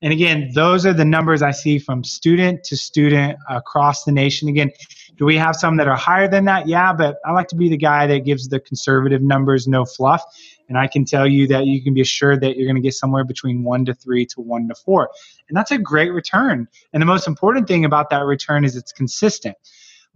And 0.02 0.14
again, 0.14 0.52
those 0.54 0.86
are 0.86 0.94
the 0.94 1.06
numbers 1.06 1.42
I 1.42 1.52
see 1.52 1.80
from 1.80 2.04
student 2.04 2.64
to 2.66 2.78
student 2.78 3.38
across 3.50 4.04
the 4.04 4.12
nation. 4.12 4.48
Again, 4.48 4.72
do 5.16 5.26
we 5.26 5.36
have 5.38 5.56
some 5.56 5.78
that 5.78 5.88
are 5.88 5.96
higher 5.96 6.28
than 6.28 6.46
that? 6.46 6.68
Yeah, 6.68 6.94
but 6.94 7.18
I 7.26 7.32
like 7.32 7.48
to 7.48 7.56
be 7.56 7.70
the 7.70 7.78
guy 7.78 8.06
that 8.06 8.20
gives 8.20 8.48
the 8.48 8.60
conservative 8.60 9.24
numbers, 9.24 9.68
no 9.68 9.86
fluff. 9.86 10.24
And 10.70 10.78
I 10.78 10.86
can 10.88 11.06
tell 11.06 11.26
you 11.26 11.48
that 11.48 11.66
you 11.66 11.82
can 11.82 11.94
be 11.94 12.02
assured 12.02 12.42
that 12.42 12.58
you're 12.58 12.68
going 12.68 12.76
to 12.76 12.82
get 12.82 12.94
somewhere 12.94 13.24
between 13.24 13.64
one 13.64 13.86
to 13.86 13.94
three 13.94 14.26
to 14.28 14.42
one 14.42 14.68
to 14.68 14.76
four. 14.76 15.10
And 15.48 15.58
that's 15.58 15.72
a 15.72 15.78
great 15.78 16.12
return. 16.12 16.68
And 16.94 17.02
the 17.02 17.06
most 17.06 17.28
important 17.28 17.68
thing 17.68 17.86
about 17.86 18.10
that 18.12 18.26
return 18.26 18.66
is 18.66 18.76
it's 18.76 18.92
consistent. 18.92 19.56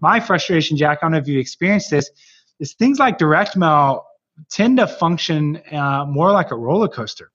my 0.02 0.20
frustration, 0.20 0.76
Jack, 0.76 1.00
I 1.02 1.06
don't 1.06 1.14
know 1.14 1.20
if 1.20 1.28
you 1.28 1.40
experienced 1.40 1.90
this, 1.90 2.12
is 2.60 2.74
things 2.74 3.00
like 3.00 3.18
direct 3.18 3.56
mail 3.56 4.06
tend 4.50 4.78
to 4.78 4.88
function 4.88 5.62
uh, 5.72 6.06
more 6.06 6.32
like 6.32 6.52
a 6.52 6.56
roller 6.56 6.88
coaster, 6.88 7.32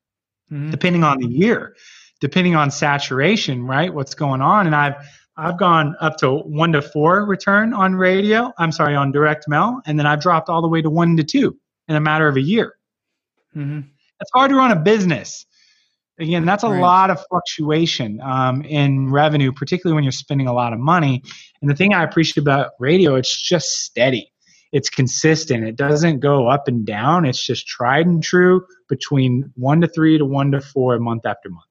mm-hmm. 0.50 0.70
depending 0.70 1.04
on 1.04 1.18
the 1.18 1.28
year, 1.28 1.76
depending 2.20 2.54
on 2.54 2.70
saturation, 2.70 3.64
right? 3.64 3.92
What's 3.92 4.14
going 4.14 4.40
on, 4.40 4.66
and 4.66 4.74
I've 4.74 4.94
I've 5.36 5.58
gone 5.58 5.96
up 6.00 6.16
to 6.18 6.38
one 6.38 6.72
to 6.72 6.82
four 6.82 7.26
return 7.26 7.74
on 7.74 7.94
radio. 7.94 8.52
I'm 8.58 8.72
sorry, 8.72 8.94
on 8.94 9.12
direct 9.12 9.48
mail, 9.48 9.80
and 9.86 9.98
then 9.98 10.06
I've 10.06 10.20
dropped 10.20 10.48
all 10.48 10.62
the 10.62 10.68
way 10.68 10.80
to 10.80 10.90
one 10.90 11.16
to 11.16 11.24
two 11.24 11.56
in 11.88 11.96
a 11.96 12.00
matter 12.00 12.26
of 12.26 12.36
a 12.36 12.40
year. 12.40 12.74
Mm-hmm. 13.54 13.88
It's 14.20 14.30
hard 14.32 14.50
to 14.50 14.56
run 14.56 14.72
a 14.72 14.76
business. 14.76 15.44
Again, 16.18 16.46
that's 16.46 16.64
a 16.64 16.70
right. 16.70 16.80
lot 16.80 17.10
of 17.10 17.22
fluctuation 17.28 18.20
um, 18.22 18.62
in 18.62 19.10
revenue, 19.10 19.52
particularly 19.52 19.94
when 19.94 20.04
you're 20.04 20.12
spending 20.12 20.46
a 20.46 20.52
lot 20.54 20.72
of 20.72 20.78
money. 20.78 21.22
And 21.60 21.70
the 21.70 21.74
thing 21.74 21.92
I 21.92 22.02
appreciate 22.02 22.40
about 22.40 22.72
radio, 22.78 23.16
it's 23.16 23.36
just 23.36 23.82
steady. 23.84 24.32
It's 24.72 24.88
consistent. 24.88 25.64
It 25.64 25.76
doesn't 25.76 26.20
go 26.20 26.48
up 26.48 26.68
and 26.68 26.86
down. 26.86 27.26
It's 27.26 27.44
just 27.44 27.66
tried 27.66 28.06
and 28.06 28.22
true 28.22 28.64
between 28.88 29.52
one 29.56 29.82
to 29.82 29.88
three 29.88 30.16
to 30.16 30.24
one 30.24 30.52
to 30.52 30.60
four 30.62 30.98
month 30.98 31.26
after 31.26 31.50
month. 31.50 31.66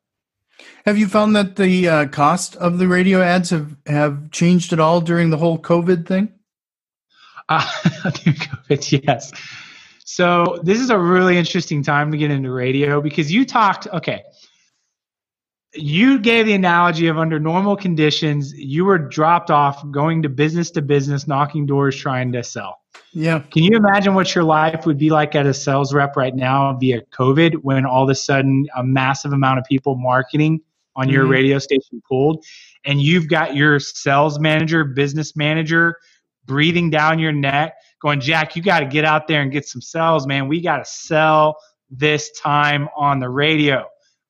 Have 0.85 0.97
you 0.97 1.07
found 1.07 1.35
that 1.35 1.55
the 1.55 1.87
uh, 1.87 2.07
cost 2.07 2.55
of 2.57 2.77
the 2.77 2.87
radio 2.87 3.21
ads 3.21 3.49
have, 3.49 3.75
have 3.87 4.31
changed 4.31 4.71
at 4.71 4.79
all 4.79 5.01
during 5.01 5.29
the 5.29 5.37
whole 5.37 5.59
COVID 5.59 6.07
thing? 6.07 6.31
Uh, 7.47 7.61
COVID, 7.61 9.05
yes. 9.05 9.31
So 10.03 10.59
this 10.63 10.79
is 10.79 10.89
a 10.89 10.97
really 10.97 11.37
interesting 11.37 11.83
time 11.83 12.11
to 12.11 12.17
get 12.17 12.31
into 12.31 12.49
radio 12.49 13.01
because 13.01 13.31
you 13.31 13.45
talked. 13.45 13.85
Okay, 13.87 14.23
you 15.75 16.19
gave 16.19 16.45
the 16.45 16.53
analogy 16.53 17.07
of 17.07 17.17
under 17.17 17.39
normal 17.39 17.75
conditions, 17.75 18.53
you 18.53 18.85
were 18.85 18.97
dropped 18.97 19.51
off 19.51 19.83
going 19.91 20.21
to 20.23 20.29
business 20.29 20.71
to 20.71 20.81
business, 20.81 21.27
knocking 21.27 21.65
doors, 21.65 21.95
trying 21.95 22.31
to 22.33 22.43
sell. 22.43 22.79
Yeah. 23.13 23.39
Can 23.51 23.63
you 23.63 23.77
imagine 23.77 24.13
what 24.13 24.35
your 24.35 24.43
life 24.43 24.85
would 24.85 24.97
be 24.97 25.09
like 25.09 25.35
as 25.35 25.47
a 25.47 25.53
sales 25.53 25.93
rep 25.93 26.15
right 26.15 26.35
now 26.35 26.75
via 26.77 27.01
COVID 27.11 27.61
when 27.63 27.85
all 27.85 28.03
of 28.03 28.09
a 28.09 28.15
sudden 28.15 28.67
a 28.75 28.83
massive 28.83 29.31
amount 29.31 29.59
of 29.59 29.65
people 29.65 29.95
marketing 29.95 30.61
on 30.95 31.09
your 31.09 31.23
mm-hmm. 31.23 31.31
radio 31.31 31.59
station 31.59 32.01
pulled 32.07 32.43
and 32.83 33.01
you've 33.01 33.27
got 33.27 33.55
your 33.55 33.79
sales 33.79 34.39
manager, 34.39 34.83
business 34.83 35.35
manager 35.35 35.97
breathing 36.45 36.89
down 36.89 37.19
your 37.19 37.31
neck 37.31 37.75
going, 38.01 38.19
Jack, 38.19 38.55
you 38.55 38.61
got 38.61 38.81
to 38.81 38.85
get 38.85 39.05
out 39.05 39.27
there 39.27 39.41
and 39.41 39.51
get 39.51 39.67
some 39.67 39.81
sales, 39.81 40.27
man. 40.27 40.47
We 40.47 40.61
got 40.61 40.77
to 40.77 40.85
sell 40.85 41.57
this 41.89 42.31
time 42.39 42.87
on 42.95 43.19
the 43.19 43.29
radio. 43.29 43.85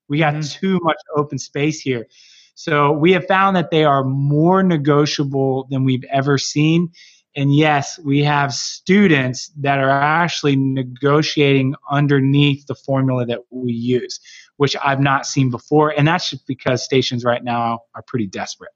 We 0.08 0.20
got 0.20 0.36
mm-hmm. 0.36 0.60
too 0.60 0.80
much 0.84 0.98
open 1.16 1.38
space 1.38 1.80
here. 1.80 2.08
So 2.56 2.92
we 2.92 3.12
have 3.12 3.28
found 3.28 3.56
that 3.58 3.70
they 3.70 3.84
are 3.84 4.04
more 4.04 4.64
negotiable 4.64 5.68
than 5.70 5.84
we've 5.84 6.06
ever 6.10 6.38
seen. 6.38 6.90
And 7.36 7.54
yes, 7.54 8.00
we 8.00 8.24
have 8.24 8.54
students 8.54 9.52
that 9.58 9.80
are 9.80 9.90
actually 9.90 10.56
negotiating 10.56 11.76
underneath 11.92 12.66
the 12.68 12.76
formula 12.76 13.26
that 13.26 13.42
we 13.52 13.74
use, 13.74 14.22
which 14.56 14.76
I've 14.82 15.02
not 15.02 15.26
seen 15.26 15.50
before. 15.52 15.90
And 15.90 16.08
that's 16.08 16.30
just 16.30 16.48
because 16.48 16.84
stations 16.84 17.26
right 17.26 17.44
now 17.44 17.82
are 17.94 18.04
pretty 18.04 18.28
desperate 18.28 18.72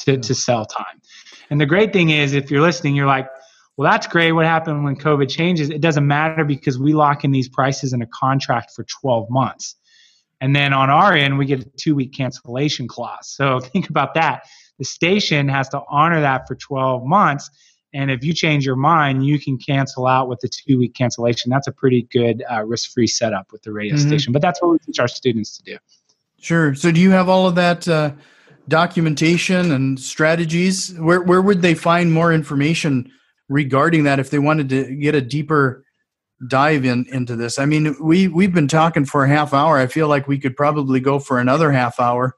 to, 0.00 0.18
to 0.18 0.34
sell 0.34 0.66
time. 0.66 1.00
And 1.48 1.58
the 1.58 1.66
great 1.66 1.94
thing 1.94 2.10
is, 2.10 2.34
if 2.34 2.50
you're 2.50 2.60
listening, 2.60 2.94
you're 2.94 3.06
like, 3.06 3.28
well, 3.76 3.90
that's 3.90 4.06
great. 4.06 4.32
What 4.32 4.44
happened 4.44 4.84
when 4.84 4.96
COVID 4.96 5.28
changes? 5.30 5.70
It 5.70 5.80
doesn't 5.80 6.06
matter 6.06 6.44
because 6.44 6.78
we 6.78 6.92
lock 6.92 7.24
in 7.24 7.32
these 7.32 7.48
prices 7.48 7.92
in 7.92 8.02
a 8.02 8.06
contract 8.06 8.72
for 8.76 8.84
12 8.84 9.30
months. 9.30 9.76
And 10.44 10.54
then 10.54 10.74
on 10.74 10.90
our 10.90 11.14
end, 11.14 11.38
we 11.38 11.46
get 11.46 11.60
a 11.60 11.70
two 11.78 11.94
week 11.94 12.12
cancellation 12.12 12.86
clause. 12.86 13.28
So 13.28 13.60
think 13.72 13.88
about 13.88 14.12
that. 14.12 14.42
The 14.78 14.84
station 14.84 15.48
has 15.48 15.70
to 15.70 15.80
honor 15.88 16.20
that 16.20 16.46
for 16.46 16.54
12 16.54 17.02
months. 17.06 17.48
And 17.94 18.10
if 18.10 18.22
you 18.22 18.34
change 18.34 18.66
your 18.66 18.76
mind, 18.76 19.24
you 19.24 19.40
can 19.40 19.56
cancel 19.56 20.06
out 20.06 20.28
with 20.28 20.40
the 20.40 20.50
two 20.50 20.78
week 20.78 20.94
cancellation. 20.94 21.50
That's 21.50 21.66
a 21.66 21.72
pretty 21.72 22.06
good 22.12 22.44
uh, 22.52 22.62
risk 22.62 22.92
free 22.92 23.06
setup 23.06 23.52
with 23.52 23.62
the 23.62 23.72
radio 23.72 23.94
mm-hmm. 23.94 24.06
station. 24.06 24.32
But 24.34 24.42
that's 24.42 24.60
what 24.60 24.72
we 24.72 24.78
teach 24.80 24.98
our 24.98 25.08
students 25.08 25.56
to 25.56 25.62
do. 25.62 25.78
Sure. 26.40 26.74
So 26.74 26.92
do 26.92 27.00
you 27.00 27.12
have 27.12 27.30
all 27.30 27.46
of 27.46 27.54
that 27.54 27.88
uh, 27.88 28.12
documentation 28.68 29.72
and 29.72 29.98
strategies? 29.98 30.92
Where, 30.98 31.22
where 31.22 31.40
would 31.40 31.62
they 31.62 31.74
find 31.74 32.12
more 32.12 32.34
information 32.34 33.10
regarding 33.48 34.04
that 34.04 34.18
if 34.18 34.28
they 34.28 34.38
wanted 34.38 34.68
to 34.68 34.94
get 34.94 35.14
a 35.14 35.22
deeper 35.22 35.86
dive 36.48 36.84
in 36.84 37.06
into 37.10 37.36
this. 37.36 37.58
I 37.58 37.66
mean, 37.66 37.96
we 38.00 38.28
we've 38.28 38.52
been 38.52 38.68
talking 38.68 39.04
for 39.04 39.24
a 39.24 39.28
half 39.28 39.54
hour. 39.54 39.78
I 39.78 39.86
feel 39.86 40.08
like 40.08 40.28
we 40.28 40.38
could 40.38 40.56
probably 40.56 41.00
go 41.00 41.18
for 41.18 41.38
another 41.38 41.72
half 41.72 42.00
hour. 42.00 42.36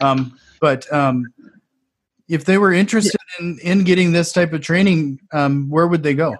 Um, 0.00 0.38
but 0.60 0.90
um, 0.92 1.24
if 2.28 2.44
they 2.44 2.58
were 2.58 2.72
interested 2.72 3.20
in 3.38 3.58
in 3.62 3.84
getting 3.84 4.12
this 4.12 4.32
type 4.32 4.52
of 4.52 4.60
training, 4.60 5.20
um, 5.32 5.68
where 5.68 5.86
would 5.86 6.02
they 6.02 6.14
go? 6.14 6.36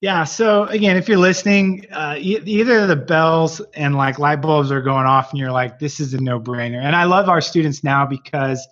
Yeah. 0.00 0.24
So 0.24 0.64
again, 0.64 0.96
if 0.96 1.08
you're 1.08 1.18
listening, 1.18 1.86
uh, 1.92 2.16
e- 2.18 2.42
either 2.44 2.88
the 2.88 2.96
bells 2.96 3.60
and 3.74 3.96
like 3.96 4.18
light 4.18 4.40
bulbs 4.40 4.72
are 4.72 4.82
going 4.82 5.06
off, 5.06 5.30
and 5.30 5.38
you're 5.38 5.52
like, 5.52 5.78
"This 5.78 6.00
is 6.00 6.12
a 6.14 6.20
no-brainer." 6.20 6.82
And 6.82 6.96
I 6.96 7.04
love 7.04 7.28
our 7.28 7.40
students 7.40 7.84
now 7.84 8.04
because 8.04 8.66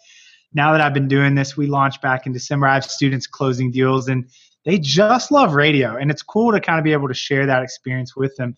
now 0.52 0.72
that 0.72 0.80
I've 0.80 0.94
been 0.94 1.06
doing 1.06 1.36
this, 1.36 1.56
we 1.56 1.66
launched 1.66 2.02
back 2.02 2.26
in 2.26 2.32
December. 2.32 2.66
I 2.66 2.74
have 2.74 2.84
students 2.84 3.26
closing 3.28 3.70
deals, 3.70 4.08
and 4.08 4.28
they 4.64 4.79
just 4.79 5.31
love 5.33 5.55
radio 5.55 5.96
and 5.96 6.11
it's 6.11 6.23
cool 6.23 6.53
to 6.53 6.61
kind 6.61 6.79
of 6.79 6.85
be 6.85 6.92
able 6.92 7.09
to 7.09 7.14
share 7.14 7.46
that 7.46 7.62
experience 7.62 8.14
with 8.16 8.37
them. 8.37 8.55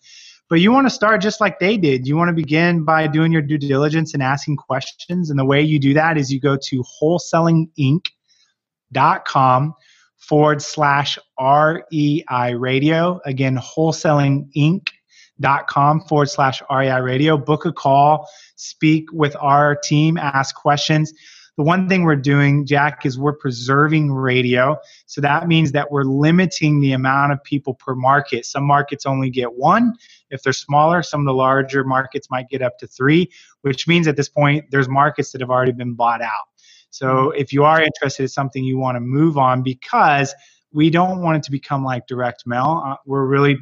But 0.49 0.59
you 0.59 0.71
want 0.71 0.85
to 0.87 0.91
start 0.91 1.21
just 1.21 1.39
like 1.41 1.59
they 1.59 1.77
did. 1.77 2.05
You 2.05 2.17
want 2.17 2.29
to 2.29 2.33
begin 2.33 2.83
by 2.83 3.07
doing 3.07 3.31
your 3.31 3.41
due 3.41 3.57
diligence 3.57 4.13
and 4.13 4.21
asking 4.21 4.57
questions 4.57 5.29
and 5.29 5.39
the 5.39 5.45
way 5.45 5.61
you 5.61 5.79
do 5.79 5.93
that 5.93 6.17
is 6.17 6.29
you 6.31 6.39
go 6.39 6.57
to 6.57 6.83
wholesalinginc.com 7.01 9.73
forward 10.17 10.61
slash 10.61 11.17
rei 11.39 12.53
radio. 12.55 13.19
Again 13.25 13.57
wholesalinginc.com 13.57 16.01
forward 16.01 16.29
slash 16.29 16.61
rei 16.69 17.01
radio. 17.01 17.37
Book 17.37 17.65
a 17.65 17.71
call 17.71 18.27
speak 18.55 19.11
with 19.11 19.35
our 19.39 19.75
team 19.75 20.17
ask 20.17 20.55
questions 20.55 21.11
the 21.57 21.63
one 21.63 21.87
thing 21.87 22.03
we're 22.03 22.15
doing, 22.15 22.65
Jack, 22.65 23.05
is 23.05 23.17
we're 23.17 23.33
preserving 23.33 24.11
radio. 24.11 24.77
So 25.05 25.21
that 25.21 25.47
means 25.47 25.71
that 25.73 25.91
we're 25.91 26.03
limiting 26.03 26.79
the 26.79 26.93
amount 26.93 27.31
of 27.31 27.43
people 27.43 27.75
per 27.75 27.93
market. 27.93 28.45
Some 28.45 28.63
markets 28.63 29.05
only 29.05 29.29
get 29.29 29.53
one. 29.53 29.93
If 30.31 30.41
they're 30.41 30.53
smaller, 30.53 31.03
some 31.03 31.21
of 31.21 31.25
the 31.25 31.33
larger 31.33 31.83
markets 31.83 32.29
might 32.31 32.49
get 32.49 32.61
up 32.61 32.79
to 32.79 32.87
three, 32.87 33.29
which 33.61 33.87
means 33.87 34.07
at 34.07 34.15
this 34.15 34.29
point, 34.29 34.65
there's 34.71 34.89
markets 34.89 35.31
that 35.31 35.41
have 35.41 35.51
already 35.51 35.73
been 35.73 35.93
bought 35.93 36.21
out. 36.21 36.47
So 36.89 37.07
mm-hmm. 37.07 37.41
if 37.41 37.53
you 37.53 37.63
are 37.63 37.81
interested 37.81 38.23
in 38.23 38.29
something 38.29 38.63
you 38.63 38.77
want 38.77 38.95
to 38.95 39.01
move 39.01 39.37
on 39.37 39.61
because 39.61 40.33
we 40.73 40.89
don't 40.89 41.21
want 41.21 41.37
it 41.37 41.43
to 41.43 41.51
become 41.51 41.83
like 41.85 42.07
direct 42.07 42.45
mail. 42.45 42.81
Uh, 42.85 42.95
we're 43.05 43.25
really 43.25 43.57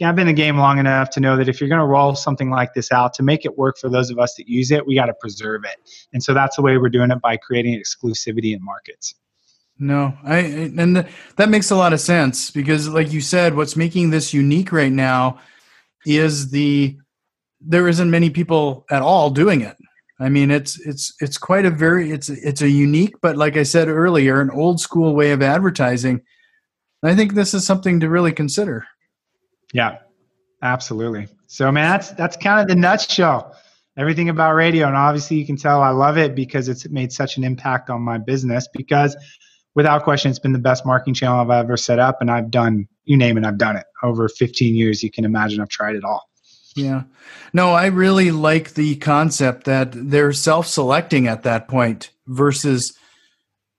I've 0.00 0.16
been 0.16 0.28
in 0.28 0.34
the 0.34 0.42
game 0.42 0.56
long 0.56 0.78
enough 0.78 1.10
to 1.10 1.20
know 1.20 1.36
that 1.36 1.48
if 1.48 1.60
you're 1.60 1.68
going 1.68 1.80
to 1.80 1.86
roll 1.86 2.14
something 2.14 2.50
like 2.50 2.74
this 2.74 2.90
out 2.90 3.14
to 3.14 3.22
make 3.22 3.44
it 3.44 3.58
work 3.58 3.78
for 3.78 3.88
those 3.88 4.10
of 4.10 4.18
us 4.18 4.34
that 4.34 4.48
use 4.48 4.70
it, 4.70 4.86
we 4.86 4.94
got 4.94 5.06
to 5.06 5.14
preserve 5.14 5.64
it. 5.64 5.76
And 6.12 6.22
so 6.22 6.34
that's 6.34 6.56
the 6.56 6.62
way 6.62 6.78
we're 6.78 6.88
doing 6.88 7.10
it 7.10 7.20
by 7.20 7.36
creating 7.36 7.78
exclusivity 7.78 8.54
in 8.54 8.64
markets. 8.64 9.14
No, 9.78 10.16
I 10.24 10.38
and 10.38 11.08
that 11.36 11.48
makes 11.48 11.70
a 11.70 11.76
lot 11.76 11.92
of 11.92 12.00
sense 12.00 12.50
because, 12.50 12.88
like 12.88 13.12
you 13.12 13.20
said, 13.20 13.56
what's 13.56 13.74
making 13.74 14.10
this 14.10 14.32
unique 14.32 14.70
right 14.70 14.92
now 14.92 15.40
is 16.06 16.50
the 16.50 16.96
there 17.60 17.88
isn't 17.88 18.10
many 18.10 18.30
people 18.30 18.84
at 18.90 19.02
all 19.02 19.30
doing 19.30 19.60
it. 19.60 19.76
I 20.20 20.28
mean, 20.28 20.50
it's 20.50 20.78
it's 20.86 21.14
it's 21.20 21.38
quite 21.38 21.64
a 21.64 21.70
very 21.70 22.12
it's 22.12 22.28
it's 22.28 22.62
a 22.62 22.68
unique, 22.68 23.14
but 23.20 23.36
like 23.36 23.56
I 23.56 23.64
said 23.64 23.88
earlier, 23.88 24.40
an 24.40 24.50
old 24.50 24.80
school 24.80 25.14
way 25.14 25.32
of 25.32 25.42
advertising. 25.42 26.22
I 27.02 27.16
think 27.16 27.34
this 27.34 27.52
is 27.52 27.66
something 27.66 27.98
to 28.00 28.08
really 28.08 28.30
consider. 28.30 28.86
Yeah, 29.72 29.98
absolutely. 30.62 31.28
So, 31.46 31.70
man, 31.72 31.90
that's 31.90 32.10
that's 32.12 32.36
kind 32.36 32.60
of 32.60 32.68
the 32.68 32.74
nutshell. 32.74 33.56
Everything 33.96 34.30
about 34.30 34.54
radio, 34.54 34.86
and 34.86 34.96
obviously, 34.96 35.36
you 35.36 35.44
can 35.44 35.56
tell 35.56 35.82
I 35.82 35.90
love 35.90 36.16
it 36.16 36.34
because 36.34 36.68
it's 36.68 36.88
made 36.88 37.12
such 37.12 37.36
an 37.36 37.44
impact 37.44 37.90
on 37.90 38.00
my 38.00 38.16
business. 38.18 38.66
Because, 38.72 39.16
without 39.74 40.04
question, 40.04 40.30
it's 40.30 40.38
been 40.38 40.52
the 40.52 40.58
best 40.58 40.86
marketing 40.86 41.14
channel 41.14 41.40
I've 41.40 41.64
ever 41.64 41.76
set 41.76 41.98
up, 41.98 42.18
and 42.20 42.30
I've 42.30 42.50
done 42.50 42.88
you 43.04 43.16
name 43.16 43.36
it, 43.36 43.44
I've 43.44 43.58
done 43.58 43.76
it 43.76 43.86
over 44.02 44.28
15 44.28 44.74
years. 44.74 45.02
You 45.02 45.10
can 45.10 45.24
imagine 45.24 45.60
I've 45.60 45.68
tried 45.68 45.96
it 45.96 46.04
all. 46.04 46.28
Yeah. 46.74 47.02
No, 47.52 47.72
I 47.72 47.86
really 47.86 48.30
like 48.30 48.74
the 48.74 48.96
concept 48.96 49.64
that 49.64 49.90
they're 49.92 50.32
self-selecting 50.32 51.26
at 51.26 51.42
that 51.42 51.68
point 51.68 52.10
versus 52.26 52.96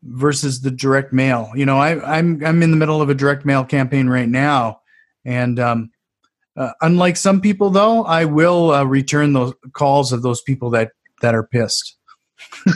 versus 0.03 0.61
the 0.61 0.69
direct 0.69 1.13
mail. 1.13 1.51
You 1.55 1.65
know, 1.65 1.77
I, 1.77 2.17
I'm 2.17 2.45
I'm 2.45 2.61
in 2.61 2.71
the 2.71 2.77
middle 2.77 3.01
of 3.01 3.09
a 3.09 3.15
direct 3.15 3.45
mail 3.45 3.63
campaign 3.63 4.09
right 4.09 4.27
now, 4.27 4.81
and 5.25 5.59
um, 5.59 5.91
uh, 6.55 6.71
unlike 6.81 7.17
some 7.17 7.41
people, 7.41 7.69
though, 7.69 8.03
I 8.03 8.25
will 8.25 8.71
uh, 8.71 8.83
return 8.83 9.33
those 9.33 9.53
calls 9.73 10.11
of 10.11 10.21
those 10.21 10.41
people 10.41 10.69
that 10.71 10.91
that 11.21 11.35
are 11.35 11.43
pissed. 11.43 11.97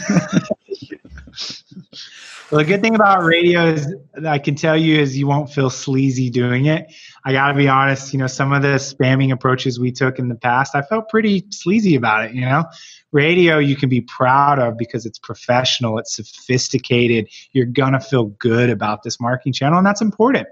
Well, 2.50 2.60
the 2.60 2.66
good 2.66 2.82
thing 2.82 2.96
about 2.96 3.26
radio 3.26 3.66
is 3.66 3.94
I 4.26 4.40
can 4.40 4.56
tell 4.56 4.78
you 4.78 5.02
is 5.02 5.18
you 5.18 5.28
won't 5.28 5.50
feel 5.50 5.70
sleazy 5.70 6.30
doing 6.30 6.68
it. 6.68 6.94
I 7.26 7.34
got 7.34 7.50
to 7.50 7.54
be 7.54 7.68
honest, 7.68 8.14
you 8.14 8.20
know, 8.20 8.28
some 8.28 8.54
of 8.54 8.62
the 8.62 8.76
spamming 8.76 9.34
approaches 9.34 9.82
we 9.82 9.92
took 9.92 10.18
in 10.18 10.30
the 10.30 10.36
past, 10.36 10.74
I 10.74 10.82
felt 10.82 11.10
pretty 11.10 11.46
sleazy 11.50 11.96
about 11.96 12.24
it, 12.24 12.34
you 12.34 12.42
know. 12.42 12.64
Radio 13.12 13.58
you 13.58 13.76
can 13.76 13.90
be 13.90 14.00
proud 14.00 14.60
of 14.60 14.78
because 14.78 15.06
it's 15.06 15.20
professional, 15.20 15.98
it's 15.98 16.16
sophisticated. 16.16 17.28
You're 17.52 17.66
to 17.94 18.00
feel 18.00 18.28
good 18.40 18.70
about 18.70 19.04
this 19.04 19.20
marketing 19.20 19.52
channel 19.52 19.78
and 19.78 19.86
that's 19.86 20.02
important 20.02 20.48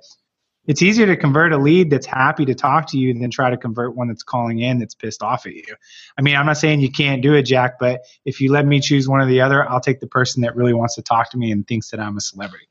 it's 0.67 0.81
easier 0.81 1.05
to 1.05 1.15
convert 1.15 1.53
a 1.53 1.57
lead 1.57 1.89
that's 1.89 2.05
happy 2.05 2.45
to 2.45 2.55
talk 2.55 2.89
to 2.91 2.97
you 2.97 3.13
than 3.13 3.29
try 3.29 3.49
to 3.49 3.57
convert 3.57 3.95
one 3.95 4.07
that's 4.07 4.23
calling 4.23 4.59
in 4.59 4.79
that's 4.79 4.95
pissed 4.95 5.21
off 5.21 5.45
at 5.45 5.53
you. 5.53 5.75
I 6.17 6.21
mean, 6.21 6.35
I'm 6.35 6.45
not 6.45 6.57
saying 6.57 6.79
you 6.81 6.91
can't 6.91 7.21
do 7.21 7.33
it, 7.33 7.43
Jack, 7.43 7.79
but 7.79 8.01
if 8.25 8.41
you 8.41 8.51
let 8.51 8.65
me 8.65 8.79
choose 8.79 9.07
one 9.07 9.21
or 9.21 9.25
the 9.25 9.41
other, 9.41 9.69
I'll 9.69 9.79
take 9.79 9.99
the 9.99 10.07
person 10.07 10.41
that 10.41 10.55
really 10.55 10.73
wants 10.73 10.95
to 10.95 11.01
talk 11.01 11.29
to 11.31 11.37
me 11.37 11.51
and 11.51 11.67
thinks 11.67 11.89
that 11.91 11.99
I'm 11.99 12.17
a 12.17 12.21
celebrity. 12.21 12.67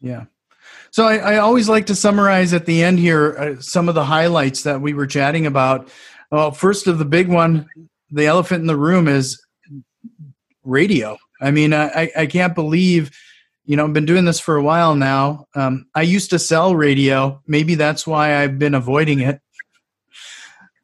Yeah. 0.00 0.24
So 0.90 1.06
I, 1.06 1.16
I 1.16 1.36
always 1.36 1.68
like 1.68 1.86
to 1.86 1.94
summarize 1.94 2.52
at 2.52 2.66
the 2.66 2.82
end 2.82 2.98
here 2.98 3.36
uh, 3.38 3.60
some 3.60 3.88
of 3.88 3.94
the 3.94 4.04
highlights 4.04 4.62
that 4.62 4.80
we 4.80 4.94
were 4.94 5.06
chatting 5.06 5.46
about. 5.46 5.88
Well, 6.30 6.50
first 6.50 6.86
of 6.86 6.98
the 6.98 7.04
big 7.04 7.28
one, 7.28 7.68
the 8.10 8.26
elephant 8.26 8.62
in 8.62 8.66
the 8.66 8.76
room 8.76 9.06
is 9.06 9.40
radio. 10.64 11.18
I 11.40 11.50
mean, 11.50 11.72
I, 11.72 12.10
I 12.16 12.26
can't 12.26 12.54
believe– 12.54 13.10
you 13.68 13.76
know, 13.76 13.84
I've 13.84 13.92
been 13.92 14.06
doing 14.06 14.24
this 14.24 14.40
for 14.40 14.56
a 14.56 14.62
while 14.62 14.94
now. 14.94 15.44
Um, 15.54 15.84
I 15.94 16.00
used 16.00 16.30
to 16.30 16.38
sell 16.38 16.74
radio. 16.74 17.42
Maybe 17.46 17.74
that's 17.74 18.06
why 18.06 18.38
I've 18.42 18.58
been 18.58 18.74
avoiding 18.74 19.20
it. 19.20 19.42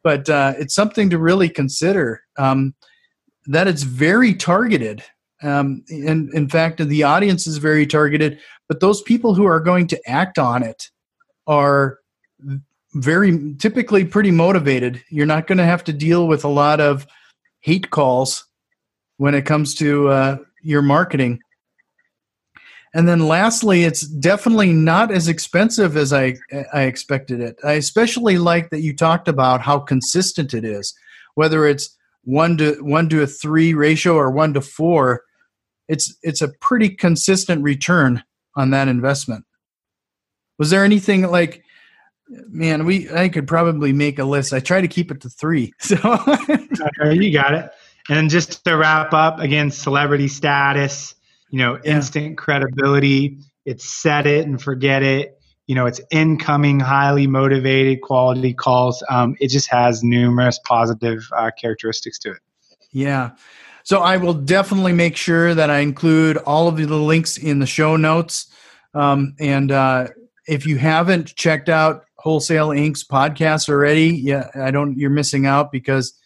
But 0.02 0.28
uh, 0.28 0.52
it's 0.58 0.74
something 0.74 1.08
to 1.08 1.18
really 1.18 1.48
consider 1.48 2.20
um, 2.36 2.74
that 3.46 3.68
it's 3.68 3.84
very 3.84 4.34
targeted. 4.34 5.02
Um, 5.42 5.82
and 5.88 6.32
in 6.34 6.46
fact, 6.46 6.76
the 6.76 7.02
audience 7.04 7.46
is 7.46 7.56
very 7.56 7.86
targeted, 7.86 8.38
but 8.68 8.80
those 8.80 9.00
people 9.00 9.34
who 9.34 9.46
are 9.46 9.60
going 9.60 9.86
to 9.86 10.00
act 10.06 10.38
on 10.38 10.62
it 10.62 10.90
are 11.46 12.00
very 12.92 13.54
typically 13.54 14.04
pretty 14.04 14.30
motivated. 14.30 15.02
You're 15.08 15.24
not 15.24 15.46
going 15.46 15.58
to 15.58 15.64
have 15.64 15.84
to 15.84 15.92
deal 15.94 16.28
with 16.28 16.44
a 16.44 16.48
lot 16.48 16.82
of 16.82 17.06
hate 17.60 17.88
calls 17.88 18.44
when 19.16 19.34
it 19.34 19.46
comes 19.46 19.74
to 19.76 20.08
uh, 20.08 20.36
your 20.60 20.82
marketing. 20.82 21.40
And 22.94 23.08
then 23.08 23.26
lastly, 23.26 23.82
it's 23.82 24.02
definitely 24.02 24.72
not 24.72 25.10
as 25.10 25.26
expensive 25.26 25.96
as 25.96 26.12
I 26.12 26.36
I 26.72 26.82
expected 26.82 27.40
it. 27.40 27.56
I 27.64 27.72
especially 27.72 28.38
like 28.38 28.70
that 28.70 28.82
you 28.82 28.94
talked 28.94 29.26
about 29.26 29.60
how 29.60 29.80
consistent 29.80 30.54
it 30.54 30.64
is, 30.64 30.94
whether 31.34 31.66
it's 31.66 31.96
one 32.22 32.56
to 32.58 32.76
one 32.80 33.08
to 33.08 33.22
a 33.22 33.26
three 33.26 33.74
ratio 33.74 34.14
or 34.14 34.30
one 34.30 34.54
to 34.54 34.60
four. 34.60 35.24
It's 35.88 36.16
it's 36.22 36.40
a 36.40 36.52
pretty 36.60 36.88
consistent 36.88 37.64
return 37.64 38.22
on 38.56 38.70
that 38.70 38.86
investment. 38.86 39.44
Was 40.60 40.70
there 40.70 40.84
anything 40.84 41.22
like, 41.22 41.64
man? 42.28 42.86
We 42.86 43.10
I 43.10 43.28
could 43.28 43.48
probably 43.48 43.92
make 43.92 44.20
a 44.20 44.24
list. 44.24 44.52
I 44.52 44.60
try 44.60 44.80
to 44.80 44.88
keep 44.88 45.10
it 45.10 45.20
to 45.22 45.28
three. 45.28 45.72
So 45.80 45.96
you 47.10 47.32
got 47.32 47.54
it. 47.54 47.70
And 48.08 48.30
just 48.30 48.64
to 48.64 48.76
wrap 48.76 49.12
up, 49.12 49.40
again, 49.40 49.70
celebrity 49.70 50.28
status 50.28 51.14
you 51.54 51.60
know, 51.60 51.78
yeah. 51.84 51.94
instant 51.98 52.36
credibility. 52.36 53.38
It's 53.64 53.88
set 53.88 54.26
it 54.26 54.44
and 54.44 54.60
forget 54.60 55.04
it. 55.04 55.38
You 55.68 55.76
know, 55.76 55.86
it's 55.86 56.00
incoming, 56.10 56.80
highly 56.80 57.28
motivated, 57.28 58.00
quality 58.02 58.52
calls. 58.52 59.04
Um, 59.08 59.36
it 59.38 59.50
just 59.50 59.70
has 59.70 60.02
numerous 60.02 60.58
positive 60.64 61.22
uh, 61.30 61.52
characteristics 61.56 62.18
to 62.18 62.32
it. 62.32 62.38
Yeah. 62.90 63.30
So 63.84 64.00
I 64.00 64.16
will 64.16 64.34
definitely 64.34 64.94
make 64.94 65.16
sure 65.16 65.54
that 65.54 65.70
I 65.70 65.78
include 65.78 66.38
all 66.38 66.66
of 66.66 66.76
the 66.76 66.96
links 66.96 67.38
in 67.38 67.60
the 67.60 67.66
show 67.66 67.96
notes. 67.96 68.48
Um, 68.92 69.36
and 69.38 69.70
uh, 69.70 70.08
if 70.48 70.66
you 70.66 70.78
haven't 70.78 71.36
checked 71.36 71.68
out 71.68 72.04
Wholesaling 72.24 72.84
Inc.'s 72.84 73.04
podcast 73.06 73.68
already, 73.68 74.08
yeah, 74.08 74.48
I 74.56 74.72
don't. 74.72 74.98
You're 74.98 75.10
missing 75.10 75.46
out 75.46 75.70
because 75.70 76.18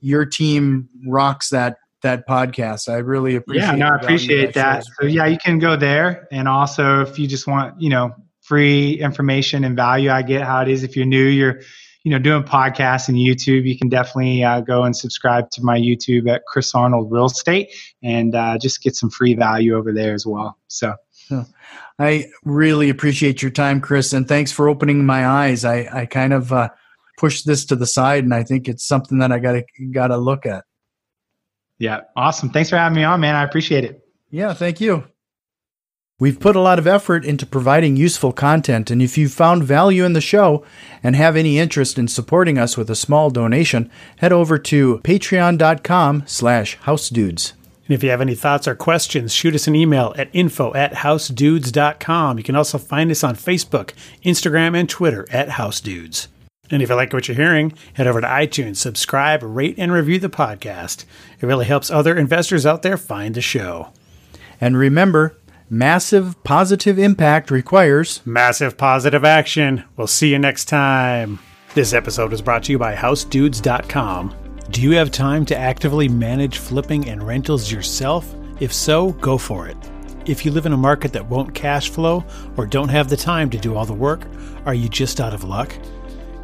your 0.00 0.26
team 0.26 0.88
rocks 1.06 1.50
that 1.50 1.76
that 2.02 2.26
podcast. 2.28 2.88
I 2.88 2.98
really 2.98 3.36
appreciate. 3.36 3.66
Yeah, 3.66 3.76
no, 3.76 3.86
I 3.86 3.96
appreciate 3.96 4.54
that. 4.54 4.84
that. 4.84 4.84
So 5.00 5.06
yeah, 5.06 5.26
you 5.26 5.38
can 5.38 5.58
go 5.58 5.76
there, 5.76 6.28
and 6.30 6.48
also 6.48 7.00
if 7.02 7.18
you 7.18 7.26
just 7.26 7.46
want, 7.46 7.80
you 7.80 7.90
know, 7.90 8.14
free 8.42 9.00
information 9.00 9.64
and 9.64 9.74
value, 9.74 10.10
I 10.10 10.22
get 10.22 10.42
how 10.42 10.62
it 10.62 10.68
is. 10.68 10.82
If 10.82 10.96
you're 10.96 11.06
new, 11.06 11.24
you're, 11.24 11.60
you 12.04 12.10
know, 12.10 12.18
doing 12.18 12.44
podcasts 12.44 13.08
and 13.08 13.16
YouTube, 13.16 13.66
you 13.66 13.76
can 13.76 13.88
definitely 13.88 14.44
uh, 14.44 14.60
go 14.60 14.84
and 14.84 14.96
subscribe 14.96 15.50
to 15.50 15.62
my 15.62 15.78
YouTube 15.78 16.30
at 16.32 16.42
Chris 16.46 16.74
Arnold 16.74 17.10
Real 17.10 17.26
Estate, 17.26 17.74
and 18.02 18.34
uh, 18.34 18.58
just 18.58 18.82
get 18.82 18.94
some 18.94 19.10
free 19.10 19.34
value 19.34 19.76
over 19.76 19.92
there 19.92 20.14
as 20.14 20.26
well. 20.26 20.58
So. 20.68 20.94
I 21.98 22.26
really 22.44 22.90
appreciate 22.90 23.40
your 23.40 23.50
time, 23.50 23.80
Chris, 23.80 24.12
and 24.12 24.28
thanks 24.28 24.52
for 24.52 24.68
opening 24.68 25.06
my 25.06 25.26
eyes. 25.26 25.64
I, 25.64 25.88
I 25.90 26.06
kind 26.06 26.32
of 26.32 26.52
uh, 26.52 26.68
pushed 27.16 27.46
this 27.46 27.64
to 27.66 27.74
the 27.74 27.86
side, 27.86 28.22
and 28.22 28.34
I 28.34 28.42
think 28.42 28.68
it's 28.68 28.86
something 28.86 29.18
that 29.18 29.32
I 29.32 29.38
got 29.38 29.52
to 29.52 29.64
got 29.92 30.08
to 30.08 30.18
look 30.18 30.44
at. 30.44 30.64
Yeah, 31.78 32.00
awesome. 32.16 32.50
Thanks 32.50 32.70
for 32.70 32.76
having 32.76 32.96
me 32.96 33.04
on, 33.04 33.20
man. 33.20 33.34
I 33.34 33.42
appreciate 33.44 33.84
it. 33.84 34.02
Yeah, 34.30 34.54
thank 34.54 34.80
you. 34.80 35.04
We've 36.18 36.40
put 36.40 36.56
a 36.56 36.60
lot 36.60 36.78
of 36.78 36.86
effort 36.86 37.26
into 37.26 37.44
providing 37.44 37.96
useful 37.96 38.32
content, 38.32 38.90
and 38.90 39.02
if 39.02 39.18
you've 39.18 39.34
found 39.34 39.64
value 39.64 40.02
in 40.02 40.14
the 40.14 40.22
show 40.22 40.64
and 41.02 41.14
have 41.14 41.36
any 41.36 41.58
interest 41.58 41.98
in 41.98 42.08
supporting 42.08 42.56
us 42.56 42.74
with 42.74 42.88
a 42.88 42.96
small 42.96 43.28
donation, 43.28 43.90
head 44.16 44.32
over 44.32 44.58
to 44.58 44.98
patreon.com 45.04 46.22
slash 46.26 46.78
housedudes. 46.78 47.52
And 47.86 47.94
if 47.94 48.02
you 48.02 48.08
have 48.08 48.22
any 48.22 48.34
thoughts 48.34 48.66
or 48.66 48.74
questions, 48.74 49.34
shoot 49.34 49.54
us 49.54 49.68
an 49.68 49.76
email 49.76 50.14
at 50.16 50.30
info 50.32 50.72
at 50.74 50.94
housedudes.com. 50.94 52.38
You 52.38 52.44
can 52.44 52.56
also 52.56 52.78
find 52.78 53.10
us 53.10 53.22
on 53.22 53.36
Facebook, 53.36 53.92
Instagram, 54.24 54.74
and 54.74 54.88
Twitter 54.88 55.26
at 55.30 55.50
housedudes. 55.50 56.28
And 56.70 56.82
if 56.82 56.88
you 56.88 56.94
like 56.94 57.12
what 57.12 57.28
you're 57.28 57.36
hearing, 57.36 57.72
head 57.94 58.06
over 58.06 58.20
to 58.20 58.26
iTunes, 58.26 58.76
subscribe, 58.76 59.42
rate, 59.42 59.76
and 59.78 59.92
review 59.92 60.18
the 60.18 60.28
podcast. 60.28 61.04
It 61.40 61.46
really 61.46 61.66
helps 61.66 61.90
other 61.90 62.16
investors 62.16 62.66
out 62.66 62.82
there 62.82 62.96
find 62.96 63.34
the 63.34 63.40
show. 63.40 63.92
And 64.60 64.76
remember, 64.76 65.36
massive 65.68 66.42
positive 66.44 66.98
impact 66.98 67.50
requires 67.50 68.20
massive 68.24 68.76
positive 68.76 69.24
action. 69.24 69.84
We'll 69.96 70.06
see 70.06 70.30
you 70.32 70.38
next 70.38 70.66
time. 70.66 71.38
This 71.74 71.92
episode 71.92 72.32
is 72.32 72.42
brought 72.42 72.62
to 72.64 72.72
you 72.72 72.78
by 72.78 72.94
HouseDudes.com. 72.94 74.34
Do 74.70 74.82
you 74.82 74.92
have 74.92 75.10
time 75.10 75.44
to 75.46 75.56
actively 75.56 76.08
manage 76.08 76.58
flipping 76.58 77.08
and 77.08 77.22
rentals 77.22 77.70
yourself? 77.70 78.34
If 78.58 78.72
so, 78.72 79.12
go 79.12 79.38
for 79.38 79.68
it. 79.68 79.76
If 80.24 80.44
you 80.44 80.50
live 80.50 80.66
in 80.66 80.72
a 80.72 80.76
market 80.76 81.12
that 81.12 81.26
won't 81.26 81.54
cash 81.54 81.90
flow 81.90 82.24
or 82.56 82.66
don't 82.66 82.88
have 82.88 83.08
the 83.08 83.16
time 83.16 83.48
to 83.50 83.58
do 83.58 83.76
all 83.76 83.86
the 83.86 83.92
work, 83.92 84.26
are 84.64 84.74
you 84.74 84.88
just 84.88 85.20
out 85.20 85.34
of 85.34 85.44
luck? 85.44 85.72